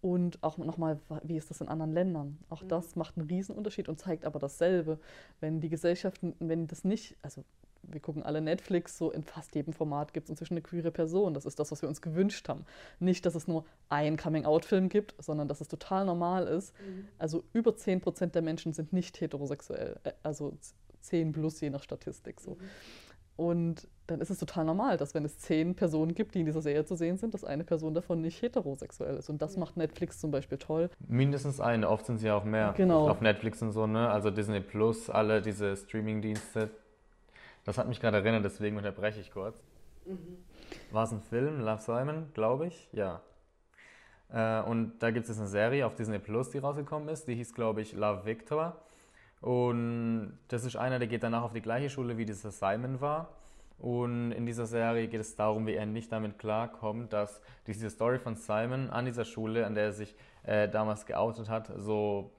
[0.00, 2.38] Und auch nochmal, wie ist das in anderen Ländern?
[2.50, 2.68] Auch mhm.
[2.68, 4.98] das macht einen Riesenunterschied und zeigt aber dasselbe.
[5.40, 7.44] Wenn die Gesellschaften, wenn das nicht, also
[7.82, 11.34] wir gucken alle Netflix, so in fast jedem Format gibt es inzwischen eine queere Person.
[11.34, 12.64] Das ist das, was wir uns gewünscht haben.
[12.98, 16.74] Nicht, dass es nur einen Coming-out-Film gibt, sondern dass es total normal ist.
[16.80, 17.08] Mhm.
[17.18, 20.56] Also über 10 Prozent der Menschen sind nicht heterosexuell, äh, also
[21.00, 22.40] 10 plus je nach Statistik.
[22.40, 22.52] So.
[22.52, 22.58] Mhm.
[23.38, 26.60] Und dann ist es total normal, dass wenn es zehn Personen gibt, die in dieser
[26.60, 29.30] Serie zu sehen sind, dass eine Person davon nicht heterosexuell ist.
[29.30, 30.90] Und das macht Netflix zum Beispiel toll.
[31.06, 32.74] Mindestens eine, oft sind sie ja auch mehr.
[32.76, 33.08] Genau.
[33.08, 34.10] Auf Netflix und so, ne?
[34.10, 36.70] Also Disney Plus, alle diese Streaming-Dienste.
[37.64, 39.62] Das hat mich gerade erinnert, deswegen unterbreche ich kurz.
[40.06, 40.38] Mhm.
[40.90, 42.88] War es ein Film, Love Simon, glaube ich?
[42.92, 43.20] Ja.
[44.30, 47.26] Äh, und da gibt es eine Serie auf Disney Plus, die rausgekommen ist.
[47.28, 48.76] Die hieß, glaube ich, Love Victor.
[49.40, 53.28] Und das ist einer, der geht danach auf die gleiche Schule, wie dieser Simon war.
[53.78, 58.18] Und in dieser Serie geht es darum, wie er nicht damit klarkommt, dass diese Story
[58.18, 62.32] von Simon an dieser Schule, an der er sich äh, damals geoutet hat, so,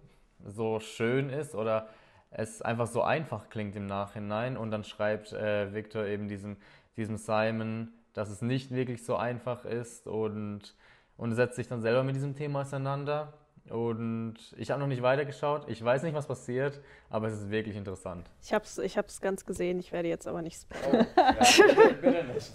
[0.46, 1.88] so schön ist oder
[2.32, 4.58] es einfach so einfach klingt im Nachhinein.
[4.58, 6.58] Und dann schreibt äh, Victor eben diesem,
[6.98, 10.76] diesem Simon, dass es nicht wirklich so einfach ist und,
[11.18, 13.34] und setzt sich dann selber mit diesem Thema auseinander.
[13.70, 15.66] Und ich habe noch nicht weitergeschaut.
[15.68, 18.28] Ich weiß nicht, was passiert, aber es ist wirklich interessant.
[18.42, 19.80] Ich habe es ich hab's ganz gesehen.
[19.80, 21.06] Ich werde jetzt aber nicht spoilern.
[21.16, 22.52] Oh, ja, bitte nicht.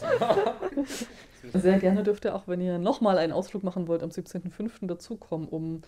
[1.53, 4.87] Sehr gerne dürft ihr auch, wenn ihr nochmal einen Ausflug machen wollt, am 17.05.
[4.87, 5.83] dazukommen, um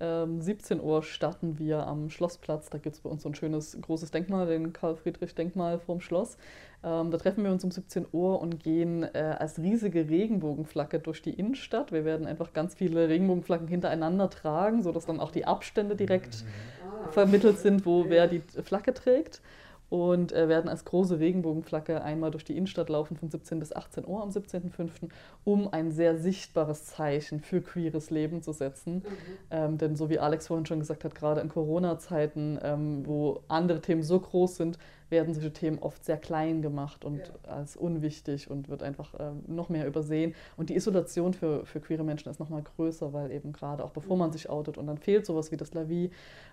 [0.00, 2.70] ähm, 17 Uhr starten wir am Schlossplatz.
[2.70, 6.36] Da gibt es bei uns so ein schönes großes Denkmal, den Karl-Friedrich-Denkmal vorm Schloss.
[6.82, 11.22] Ähm, da treffen wir uns um 17 Uhr und gehen äh, als riesige Regenbogenflagge durch
[11.22, 11.92] die Innenstadt.
[11.92, 17.12] Wir werden einfach ganz viele Regenbogenflaggen hintereinander tragen, sodass dann auch die Abstände direkt mhm.
[17.12, 19.42] vermittelt sind, wo wer die Flagge trägt
[19.90, 24.06] und äh, werden als große Regenbogenflagge einmal durch die Innenstadt laufen von 17 bis 18
[24.06, 25.10] Uhr am 17.05.,
[25.44, 28.94] um ein sehr sichtbares Zeichen für queeres Leben zu setzen.
[28.94, 29.02] Mhm.
[29.50, 33.80] Ähm, denn so wie Alex vorhin schon gesagt hat, gerade in Corona-Zeiten, ähm, wo andere
[33.80, 34.78] Themen so groß sind,
[35.10, 37.50] werden solche Themen oft sehr klein gemacht und ja.
[37.50, 40.34] als unwichtig und wird einfach ähm, noch mehr übersehen.
[40.56, 43.90] Und die Isolation für, für queere Menschen ist noch mal größer, weil eben gerade auch
[43.90, 44.32] bevor man mhm.
[44.34, 46.10] sich outet und dann fehlt sowas wie das Lavi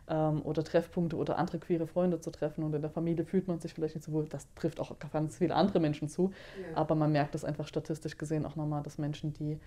[0.09, 3.59] ähm, oder Treffpunkte oder andere queere Freunde zu treffen und in der Familie fühlt man
[3.59, 4.25] sich vielleicht nicht so wohl.
[4.25, 6.31] Das trifft auch ganz viele andere Menschen zu.
[6.61, 6.77] Ja.
[6.77, 9.59] Aber man merkt es einfach statistisch gesehen auch nochmal, dass Menschen, die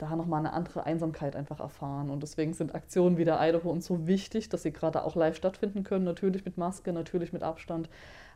[0.00, 2.10] da nochmal eine andere Einsamkeit einfach erfahren.
[2.10, 5.36] Und deswegen sind Aktionen wie der Idaho uns so wichtig, dass sie gerade auch live
[5.36, 6.04] stattfinden können.
[6.04, 7.88] Natürlich mit Maske, natürlich mit Abstand.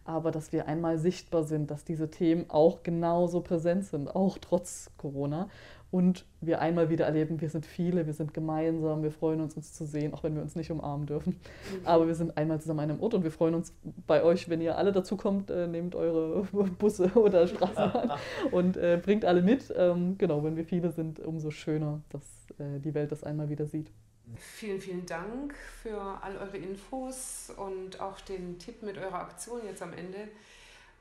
[0.04, 4.90] Aber dass wir einmal sichtbar sind, dass diese Themen auch genauso präsent sind, auch trotz
[4.98, 5.48] Corona
[5.90, 9.72] und wir einmal wieder erleben, wir sind viele, wir sind gemeinsam, wir freuen uns, uns
[9.72, 11.34] zu sehen, auch wenn wir uns nicht umarmen dürfen.
[11.34, 11.86] Mhm.
[11.86, 13.72] Aber wir sind einmal zusammen an einem Ort und wir freuen uns
[14.06, 16.42] bei euch, wenn ihr alle dazu kommt, äh, nehmt eure
[16.78, 18.18] Busse oder Straßenbahn
[18.50, 19.72] und äh, bringt alle mit.
[19.76, 22.24] Ähm, genau, wenn wir viele sind, umso schöner, dass
[22.58, 23.90] äh, die Welt das einmal wieder sieht.
[24.36, 29.82] Vielen, vielen Dank für all eure Infos und auch den Tipp mit eurer Aktion jetzt
[29.82, 30.28] am Ende.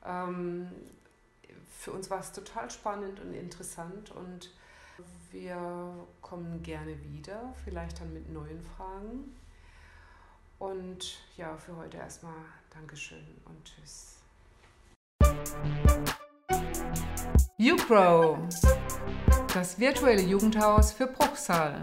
[0.06, 0.68] Ähm,
[1.78, 4.50] für uns war es total spannend und interessant und
[5.34, 9.34] wir kommen gerne wieder, vielleicht dann mit neuen Fragen.
[10.60, 12.32] Und ja, für heute erstmal
[12.70, 14.20] Dankeschön und Tschüss.
[17.58, 18.38] YouGrow,
[19.52, 21.82] das virtuelle Jugendhaus für Bruchsal.